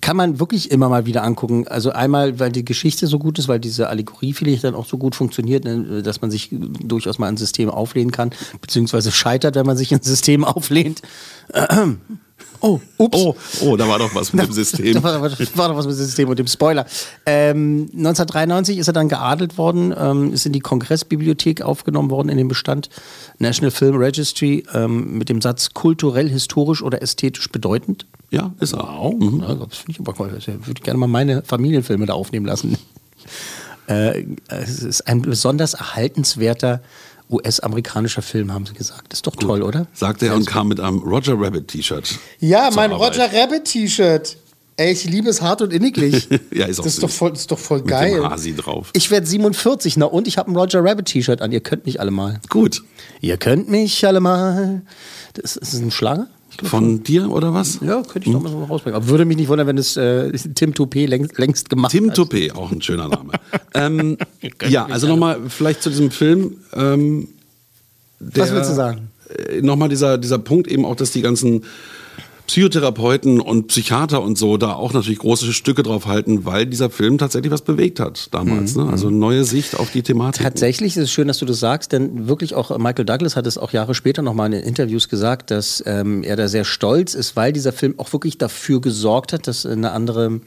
Kann 0.00 0.16
man 0.16 0.40
wirklich 0.40 0.70
immer 0.70 0.88
mal 0.88 1.06
wieder 1.06 1.22
angucken. 1.22 1.68
Also 1.68 1.90
einmal, 1.90 2.40
weil 2.40 2.50
die 2.50 2.64
Geschichte 2.64 3.06
so 3.06 3.18
gut 3.18 3.38
ist, 3.38 3.46
weil 3.46 3.60
diese 3.60 3.88
Allegorie 3.88 4.32
vielleicht 4.32 4.64
dann 4.64 4.74
auch 4.74 4.86
so 4.86 4.98
gut 4.98 5.14
funktioniert, 5.14 5.64
ne, 5.64 6.02
dass 6.02 6.20
man 6.20 6.30
sich 6.30 6.50
durchaus 6.52 7.18
mal 7.18 7.28
ein 7.28 7.36
System 7.36 7.70
auflehnen 7.70 8.10
kann, 8.10 8.30
beziehungsweise 8.60 9.12
scheitert, 9.12 9.54
wenn 9.54 9.66
man 9.66 9.76
sich 9.76 9.94
ein 9.94 10.02
System 10.02 10.44
auflehnt. 10.44 11.02
Oh, 12.60 12.80
ups. 12.96 13.16
Oh, 13.16 13.36
oh, 13.62 13.76
da 13.76 13.88
war 13.88 13.98
doch 13.98 14.14
was 14.14 14.32
mit 14.32 14.46
dem 14.46 14.52
System. 14.52 14.94
Da 14.94 15.02
war, 15.02 15.20
war 15.22 15.28
doch 15.30 15.76
was 15.76 15.86
mit 15.86 15.94
dem 15.94 16.04
System 16.04 16.28
und 16.28 16.38
dem 16.38 16.46
Spoiler. 16.46 16.86
Ähm, 17.26 17.88
1993 17.92 18.78
ist 18.78 18.88
er 18.88 18.92
dann 18.92 19.08
geadelt 19.08 19.58
worden, 19.58 19.94
ähm, 19.96 20.32
ist 20.32 20.46
in 20.46 20.52
die 20.52 20.60
Kongressbibliothek 20.60 21.62
aufgenommen 21.62 22.10
worden, 22.10 22.28
in 22.28 22.36
den 22.36 22.48
Bestand 22.48 22.88
National 23.38 23.70
Film 23.70 23.96
Registry 23.96 24.64
ähm, 24.74 25.18
mit 25.18 25.28
dem 25.28 25.40
Satz 25.40 25.74
kulturell, 25.74 26.28
historisch 26.28 26.82
oder 26.82 27.02
ästhetisch 27.02 27.50
bedeutend. 27.50 28.06
Ja, 28.30 28.52
ist 28.60 28.74
er. 28.74 28.80
Wow, 28.80 29.14
ja, 29.20 29.54
das 29.54 29.78
finde 29.78 29.92
ich 29.92 30.00
aber 30.00 30.14
cool. 30.18 30.34
Ich 30.36 30.46
würde 30.48 30.82
gerne 30.82 30.98
mal 30.98 31.06
meine 31.06 31.42
Familienfilme 31.42 32.06
da 32.06 32.14
aufnehmen 32.14 32.46
lassen. 32.46 32.76
Äh, 33.86 34.24
es 34.48 34.82
ist 34.82 35.08
ein 35.08 35.22
besonders 35.22 35.74
erhaltenswerter 35.74 36.82
US-amerikanischer 37.30 38.22
Film, 38.22 38.52
haben 38.52 38.66
sie 38.66 38.72
gesagt. 38.74 39.12
Ist 39.12 39.26
doch 39.26 39.36
toll, 39.36 39.62
oder? 39.62 39.86
Sagte 39.92 40.26
er 40.26 40.34
und 40.34 40.46
kam 40.46 40.68
mit 40.68 40.80
einem 40.80 40.98
Roger 40.98 41.34
Rabbit 41.38 41.68
T-Shirt. 41.68 42.18
Ja, 42.40 42.70
mein 42.74 42.92
Arbeit. 42.92 43.18
Roger 43.18 43.32
Rabbit 43.32 43.64
T-Shirt. 43.64 44.36
Ey, 44.76 44.92
ich 44.92 45.04
liebe 45.04 45.28
es 45.28 45.42
hart 45.42 45.60
und 45.60 45.72
inniglich. 45.72 46.28
Ja, 46.52 46.66
ist 46.66 46.78
auch 46.80 46.84
das 46.84 46.94
ist 46.94 47.02
doch 47.02 47.10
voll, 47.10 47.30
das 47.30 47.40
ist 47.40 47.50
doch 47.50 47.58
voll 47.58 47.78
Mit 47.78 47.88
geil. 47.88 48.14
dem 48.14 48.30
Hasi 48.30 48.54
drauf. 48.54 48.90
Ich 48.92 49.10
werde 49.10 49.26
47, 49.26 49.96
na 49.96 50.06
und 50.06 50.28
ich 50.28 50.38
habe 50.38 50.50
ein 50.50 50.56
Roger 50.56 50.82
Rabbit 50.84 51.06
T-Shirt 51.06 51.42
an. 51.42 51.50
Ihr 51.52 51.60
könnt 51.60 51.84
mich 51.84 52.00
alle 52.00 52.10
mal. 52.12 52.40
Gut. 52.48 52.82
Ihr 53.20 53.36
könnt 53.36 53.68
mich 53.68 54.06
alle 54.06 54.20
mal. 54.20 54.82
Das 55.34 55.56
ist 55.56 55.74
ein 55.74 55.90
Schlager? 55.90 56.28
Von 56.64 57.02
dir 57.04 57.30
oder 57.30 57.54
was? 57.54 57.78
Ja, 57.80 58.02
könnte 58.02 58.28
ich 58.28 58.32
doch 58.32 58.42
mal 58.42 58.50
so 58.50 58.64
rausbringen. 58.64 58.96
Aber 58.96 59.08
würde 59.08 59.24
mich 59.24 59.36
nicht 59.36 59.48
wundern, 59.48 59.66
wenn 59.66 59.78
es 59.78 59.96
äh, 59.96 60.32
Tim 60.32 60.72
Toupé 60.72 61.06
längst, 61.06 61.38
längst 61.38 61.70
gemacht 61.70 61.92
Tim 61.92 62.10
hat. 62.10 62.18
Toupé, 62.18 62.52
auch 62.52 62.72
ein 62.72 62.82
schöner 62.82 63.08
Name. 63.08 63.32
ähm, 63.74 64.18
ja, 64.68 64.86
also 64.86 65.06
nochmal 65.06 65.38
vielleicht 65.48 65.82
zu 65.82 65.90
diesem 65.90 66.10
Film. 66.10 66.56
Ähm, 66.74 67.28
der, 68.18 68.44
Was 68.44 68.52
willst 68.52 68.70
du 68.70 68.74
sagen? 68.74 69.10
Äh, 69.28 69.62
nochmal 69.62 69.88
dieser, 69.88 70.18
dieser 70.18 70.38
Punkt 70.38 70.66
eben 70.66 70.84
auch, 70.84 70.96
dass 70.96 71.12
die 71.12 71.22
ganzen 71.22 71.64
Psychotherapeuten 72.48 73.40
und 73.40 73.66
Psychiater 73.68 74.22
und 74.22 74.38
so 74.38 74.56
da 74.56 74.72
auch 74.72 74.94
natürlich 74.94 75.18
große 75.18 75.52
Stücke 75.52 75.82
drauf 75.82 76.06
halten, 76.06 76.46
weil 76.46 76.64
dieser 76.64 76.88
Film 76.88 77.18
tatsächlich 77.18 77.52
was 77.52 77.60
bewegt 77.60 78.00
hat 78.00 78.32
damals. 78.32 78.74
Mhm. 78.74 78.84
Ne? 78.84 78.90
Also 78.90 79.10
neue 79.10 79.44
Sicht 79.44 79.78
auf 79.78 79.90
die 79.90 80.02
Thematik. 80.02 80.42
Tatsächlich 80.42 80.96
ist 80.96 81.02
es 81.04 81.12
schön, 81.12 81.28
dass 81.28 81.38
du 81.38 81.44
das 81.44 81.60
sagst, 81.60 81.92
denn 81.92 82.26
wirklich 82.26 82.54
auch 82.54 82.76
Michael 82.78 83.04
Douglas 83.04 83.36
hat 83.36 83.46
es 83.46 83.58
auch 83.58 83.72
Jahre 83.72 83.94
später 83.94 84.22
nochmal 84.22 84.52
in 84.54 84.62
Interviews 84.62 85.10
gesagt, 85.10 85.50
dass 85.50 85.82
ähm, 85.86 86.22
er 86.22 86.36
da 86.36 86.48
sehr 86.48 86.64
stolz 86.64 87.12
ist, 87.12 87.36
weil 87.36 87.52
dieser 87.52 87.72
Film 87.72 87.94
auch 87.98 88.12
wirklich 88.14 88.38
dafür 88.38 88.80
gesorgt 88.80 89.34
hat, 89.34 89.46
dass 89.46 89.66
eine 89.66 89.92
andere 89.92 90.40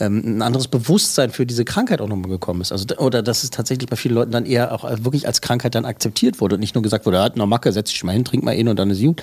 ähm, 0.00 0.38
ein 0.38 0.42
anderes 0.42 0.68
Bewusstsein 0.68 1.30
für 1.30 1.46
diese 1.46 1.64
Krankheit 1.64 2.00
auch 2.00 2.08
nochmal 2.08 2.30
gekommen 2.30 2.60
ist. 2.60 2.72
Also, 2.72 2.86
oder 2.98 3.22
dass 3.22 3.44
es 3.44 3.50
tatsächlich 3.50 3.88
bei 3.88 3.96
vielen 3.96 4.14
Leuten 4.14 4.32
dann 4.32 4.46
eher 4.46 4.72
auch 4.72 4.84
wirklich 5.04 5.26
als 5.26 5.40
Krankheit 5.40 5.74
dann 5.74 5.84
akzeptiert 5.84 6.40
wurde 6.40 6.56
und 6.56 6.60
nicht 6.60 6.74
nur 6.74 6.82
gesagt 6.82 7.06
wurde, 7.06 7.18
er 7.18 7.24
hat 7.24 7.34
eine 7.34 7.46
Macke, 7.46 7.72
setz 7.72 7.90
dich 7.90 8.02
mal 8.04 8.12
hin, 8.12 8.24
trink 8.24 8.42
mal 8.44 8.54
ihn 8.54 8.68
und 8.68 8.78
dann 8.78 8.90
ist 8.90 9.00
gut. 9.00 9.22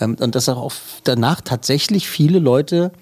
Ähm, 0.00 0.16
und 0.18 0.34
dass 0.34 0.48
auch 0.48 0.72
danach 1.04 1.40
tatsächlich 1.40 2.08
viele 2.08 2.38
Leute 2.38 2.92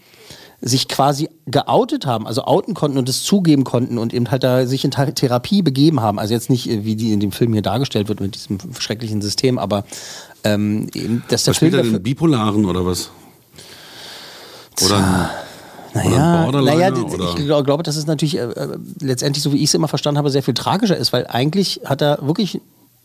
sich 0.61 0.89
quasi 0.89 1.29
geoutet 1.47 2.07
haben, 2.07 2.27
also 2.27 2.45
outen 2.45 2.73
konnten 2.75 2.97
und 2.97 3.09
es 3.09 3.23
zugeben 3.23 3.65
konnten 3.65 3.99
und 3.99 4.15
eben 4.15 4.31
halt 4.31 4.43
da 4.43 4.67
sich 4.67 4.85
in 4.85 4.91
Ther- 4.91 5.15
Therapie 5.15 5.61
begeben 5.63 6.01
haben. 6.01 6.19
Also 6.19 6.33
jetzt 6.33 6.49
nicht, 6.49 6.69
äh, 6.69 6.85
wie 6.85 6.97
die 6.97 7.13
in 7.13 7.21
dem 7.21 7.33
Film 7.33 7.53
hier 7.53 7.63
dargestellt 7.63 8.09
wird 8.09 8.21
mit 8.21 8.35
diesem 8.35 8.59
schrecklichen 8.79 9.21
System, 9.21 9.59
aber 9.59 9.85
ähm, 10.45 10.89
eben, 10.95 11.23
dass 11.29 11.45
der 11.45 11.51
was 11.51 11.57
spielt 11.57 11.73
Film 11.73 11.75
er 11.75 11.85
dafür, 11.85 11.93
denn? 11.99 12.03
Bipolaren 12.03 12.65
oder 12.65 12.87
was? 12.87 13.11
Oder 14.83 15.31
Naja, 15.97 16.51
naja, 16.51 16.89
ich 17.37 17.47
glaub- 17.47 17.65
glaube, 17.65 17.83
dass 17.83 17.97
es 17.97 18.07
natürlich 18.07 18.37
äh, 18.37 18.43
äh, 18.43 18.79
letztendlich, 19.01 19.43
so 19.43 19.53
wie 19.53 19.59
ich 19.59 19.65
es 19.65 19.75
immer 19.75 19.89
verstanden 19.89 20.19
habe, 20.19 20.31
sehr 20.31 20.43
viel 20.43 20.55
tragischer 20.55 20.97
ist, 20.97 21.13
weil 21.13 21.27
eigentlich 21.27 21.81
hat 21.85 22.03
er 22.03 22.19
wirklich 22.23 22.61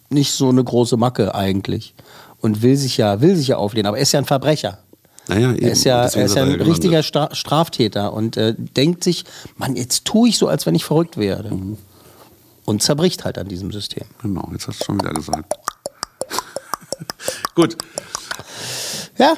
nicht 0.10 0.32
so 0.34 0.49
eine 0.49 0.63
große 0.63 0.97
Macke 0.97 1.34
eigentlich 1.34 1.93
und 2.41 2.62
will 2.62 2.75
sich 2.75 2.97
ja, 2.97 3.21
will 3.21 3.36
sich 3.36 3.47
ja 3.49 3.58
auflehnen, 3.58 3.88
aber 3.88 3.97
er 3.97 4.04
ist 4.04 4.12
ja 4.12 4.19
ein 4.19 4.25
Verbrecher. 4.25 4.80
Naja, 5.27 5.51
eben. 5.54 5.62
Er 5.62 5.71
ist 5.71 5.84
ja, 5.84 6.06
er 6.06 6.25
ist 6.25 6.36
ja 6.36 6.43
ein 6.43 6.60
richtiger 6.62 7.04
Stra 7.04 7.34
Straftäter 7.34 8.13
und 8.13 8.38
äh, 8.38 8.56
denkt 8.58 9.04
sich, 9.04 9.23
Mann, 9.56 9.75
jetzt 9.75 10.06
tue 10.06 10.30
ich 10.30 10.38
so, 10.38 10.47
als 10.47 10.65
wenn 10.65 10.75
ich 10.75 10.84
verrückt 10.84 11.17
werde. 11.17 11.51
Und 12.65 12.84
zerbricht 12.84 13.23
halt 13.25 13.38
an 13.38 13.47
diesem 13.47 13.71
System. 13.71 14.04
Genau, 14.21 14.47
jetzt 14.51 14.67
hast 14.67 14.82
du 14.82 14.86
schon 14.86 14.99
wieder 14.99 15.13
gesagt. 15.13 15.54
Gut. 17.56 17.77
Ja. 19.17 19.36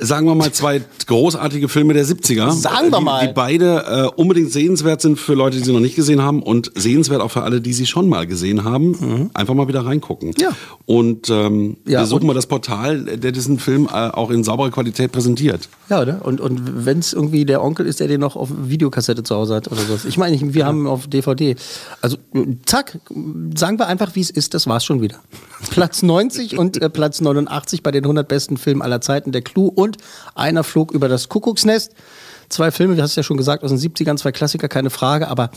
Sagen 0.00 0.26
wir 0.26 0.34
mal 0.34 0.52
zwei 0.52 0.80
großartige 1.06 1.68
Filme 1.68 1.92
der 1.94 2.04
70er. 2.06 2.50
Sagen 2.52 2.90
wir 2.90 2.98
die, 2.98 3.04
mal. 3.04 3.26
Die 3.26 3.32
beide 3.32 4.10
äh, 4.14 4.20
unbedingt 4.20 4.52
sehenswert 4.52 5.00
sind 5.00 5.18
für 5.18 5.34
Leute, 5.34 5.56
die 5.58 5.64
sie 5.64 5.72
noch 5.72 5.80
nicht 5.80 5.96
gesehen 5.96 6.22
haben 6.22 6.42
und 6.42 6.70
sehenswert 6.76 7.20
auch 7.20 7.30
für 7.30 7.42
alle, 7.42 7.60
die 7.60 7.72
sie 7.72 7.86
schon 7.86 8.08
mal 8.08 8.26
gesehen 8.26 8.64
haben. 8.64 9.30
Einfach 9.34 9.54
mal 9.54 9.66
wieder 9.68 9.84
reingucken. 9.84 10.28
Mhm. 10.30 10.34
Ja. 10.42 10.50
Und 10.86 11.28
ähm, 11.30 11.76
Ja, 11.86 12.00
wir 12.00 12.06
suchen 12.06 12.22
und- 12.22 12.26
mal 12.28 12.34
das 12.34 12.46
Portal, 12.46 13.02
der 13.18 13.32
diesen 13.32 13.58
Film 13.58 13.86
äh, 13.86 14.08
auch 14.08 14.30
in 14.30 14.44
sauberer 14.44 14.70
Qualität 14.70 15.10
präsentiert. 15.12 15.68
Ja, 15.90 16.02
oder? 16.02 16.24
Und, 16.24 16.40
und 16.40 16.84
wenn 16.86 16.98
es 17.00 17.12
irgendwie 17.12 17.44
der 17.44 17.62
Onkel 17.62 17.86
ist, 17.86 18.00
der 18.00 18.08
den 18.08 18.20
noch 18.20 18.36
auf 18.36 18.50
Videokassette 18.64 19.22
zu 19.22 19.34
Hause 19.34 19.56
hat 19.56 19.70
oder 19.70 19.80
so. 19.80 19.98
Ich 20.08 20.18
meine, 20.18 20.38
wir 20.54 20.66
haben 20.66 20.86
auf 20.86 21.06
DVD. 21.08 21.56
Also, 22.02 22.16
zack, 22.66 22.98
sagen 23.56 23.78
wir 23.78 23.86
einfach, 23.86 24.14
wie 24.14 24.20
es 24.20 24.30
ist, 24.30 24.54
das 24.54 24.66
war's 24.66 24.84
schon 24.84 25.00
wieder. 25.00 25.16
Platz 25.70 26.02
90 26.02 26.56
und 26.58 26.80
äh, 26.80 26.88
Platz 26.88 27.20
89 27.20 27.82
bei 27.82 27.90
den 27.90 28.04
100 28.04 28.28
besten 28.28 28.56
Filmen 28.56 28.82
aller 28.82 29.00
Zeiten, 29.00 29.32
der 29.32 29.42
Clou 29.42 29.66
und 29.66 29.87
einer 30.34 30.64
flog 30.64 30.92
über 30.92 31.08
das 31.08 31.28
Kuckucksnest. 31.28 31.92
Zwei 32.48 32.70
Filme, 32.70 32.96
du 32.96 33.02
hast 33.02 33.10
es 33.10 33.16
ja 33.16 33.22
schon 33.22 33.36
gesagt, 33.36 33.62
aus 33.62 33.70
den 33.70 33.78
70ern, 33.78 34.16
zwei 34.16 34.32
Klassiker, 34.32 34.68
keine 34.68 34.90
Frage, 34.90 35.28
aber 35.28 35.50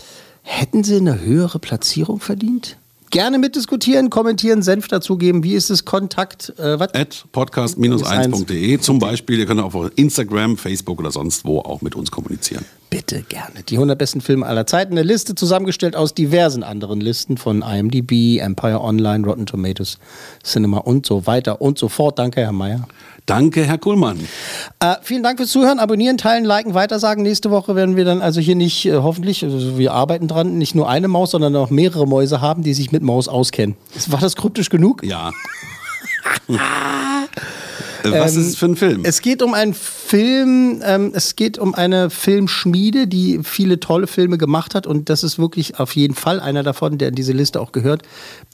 hätten 0.44 0.84
sie 0.84 0.98
eine 0.98 1.22
höhere 1.22 1.60
Platzierung 1.60 2.20
verdient? 2.20 2.78
Gerne 3.12 3.40
mitdiskutieren, 3.40 4.10
kommentieren, 4.10 4.62
Senf 4.62 4.88
dazugeben. 4.88 5.44
Wie 5.44 5.54
ist 5.54 5.70
es? 5.70 5.84
Kontakt, 5.84 6.58
äh, 6.58 6.80
was? 6.80 6.94
At 6.94 7.26
podcast-1.de 7.34 8.80
zum 8.80 9.00
Beispiel. 9.00 9.38
Ihr 9.38 9.46
könnt 9.46 9.60
auch 9.60 9.74
auf 9.76 9.92
Instagram, 9.98 10.56
Facebook 10.56 10.98
oder 10.98 11.12
sonst 11.12 11.44
wo 11.44 11.60
auch 11.60 11.82
mit 11.82 11.94
uns 11.96 12.10
kommunizieren. 12.10 12.64
Bitte 12.90 13.24
gerne. 13.24 13.64
Die 13.68 13.76
100 13.76 13.98
besten 13.98 14.22
Filme 14.22 14.46
aller 14.46 14.66
Zeiten. 14.66 14.94
Eine 14.94 15.04
Liste 15.04 15.36
zusammengestellt 15.36 15.98
aus 15.98 16.14
diversen 16.14 16.64
anderen 16.64 17.02
Listen 17.02 17.36
von 17.36 17.64
IMDb, 17.64 18.40
Empire 18.40 18.80
Online, 18.80 19.28
Rotten 19.28 19.46
Tomatoes, 19.46 19.98
Cinema 20.42 20.78
und 20.78 21.06
so 21.06 21.28
weiter 21.28 21.62
und 21.62 21.78
so 21.78 21.90
fort. 21.90 22.18
Danke, 22.18 22.40
Herr 22.40 22.54
Mayer. 22.54 22.88
Danke, 23.26 23.66
Herr 23.66 23.78
Kuhlmann. 23.78 24.20
Äh, 24.80 24.96
vielen 25.02 25.24
Dank 25.24 25.38
fürs 25.38 25.52
Zuhören. 25.52 25.80
Abonnieren, 25.80 26.18
teilen, 26.18 26.44
liken, 26.44 26.74
weitersagen. 26.74 27.24
Nächste 27.24 27.52
Woche 27.52 27.76
werden 27.76 27.96
wir 27.96 28.06
dann 28.06 28.22
also 28.22 28.42
hier 28.42 28.56
nicht, 28.56 28.86
äh, 28.86 28.96
hoffentlich, 28.96 29.44
also 29.44 29.78
wir 29.78 29.94
arbeiten 29.94 30.28
dran, 30.28 30.58
nicht 30.58 30.76
nur 30.76 30.90
eine 30.90 31.08
Maus, 31.08 31.32
sondern 31.32 31.56
auch 31.56 31.70
mehrere 31.70 32.08
Mäuse 32.08 32.42
haben, 32.42 32.64
die 32.64 32.74
sich 32.74 32.92
mit 32.92 33.04
Maus 33.04 33.28
auskennen. 33.28 33.76
War 34.08 34.20
das 34.20 34.36
kryptisch 34.36 34.70
genug? 34.70 35.04
Ja. 35.04 35.32
Was 38.04 38.36
ist 38.36 38.48
es 38.48 38.56
für 38.58 38.66
ein 38.66 38.76
Film? 38.76 39.02
Es 39.04 39.22
geht 39.22 39.42
um 39.42 39.54
einen 39.54 39.74
Film, 39.74 40.82
ähm, 40.84 41.12
es 41.14 41.36
geht 41.36 41.58
um 41.58 41.76
eine 41.76 42.10
Filmschmiede, 42.10 43.08
die 43.08 43.40
viele 43.44 43.80
tolle 43.80 44.08
Filme 44.08 44.38
gemacht 44.38 44.76
hat 44.76 44.88
und 44.88 45.10
das 45.10 45.24
ist 45.24 45.40
wirklich 45.40 45.80
auf 45.80 45.96
jeden 45.96 46.16
Fall 46.16 46.40
einer 46.40 46.64
davon, 46.64 46.98
der 46.98 47.10
in 47.10 47.16
diese 47.16 47.34
Liste 47.34 47.60
auch 47.60 47.72
gehört. 47.72 48.04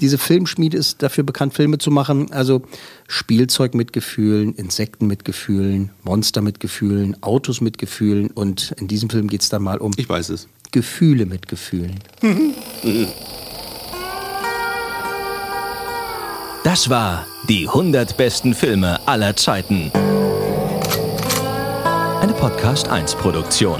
Diese 0.01 0.17
Filmschmiede 0.17 0.77
ist 0.77 1.01
dafür 1.03 1.23
bekannt, 1.23 1.53
Filme 1.53 1.77
zu 1.77 1.91
machen, 1.91 2.31
also 2.31 2.61
Spielzeug 3.07 3.73
mit 3.73 3.93
Gefühlen, 3.93 4.53
Insekten 4.55 5.07
mit 5.07 5.25
Gefühlen, 5.25 5.91
Monster 6.03 6.41
mit 6.41 6.59
Gefühlen, 6.59 7.21
Autos 7.21 7.61
mit 7.61 7.77
Gefühlen 7.77 8.31
und 8.31 8.73
in 8.77 8.87
diesem 8.87 9.09
Film 9.09 9.27
geht 9.27 9.41
es 9.41 9.49
dann 9.49 9.63
mal 9.63 9.77
um 9.77 9.91
ich 9.97 10.09
weiß 10.09 10.29
es. 10.29 10.47
Gefühle 10.71 11.25
mit 11.25 11.47
Gefühlen. 11.47 11.99
Das 16.67 16.89
war 16.89 17.25
die 17.47 17.65
100 17.65 18.17
besten 18.17 18.53
Filme 18.53 18.99
aller 19.05 19.37
Zeiten. 19.37 19.89
Eine 22.19 22.33
Podcast 22.33 22.89
1 22.89 23.15
Produktion. 23.15 23.79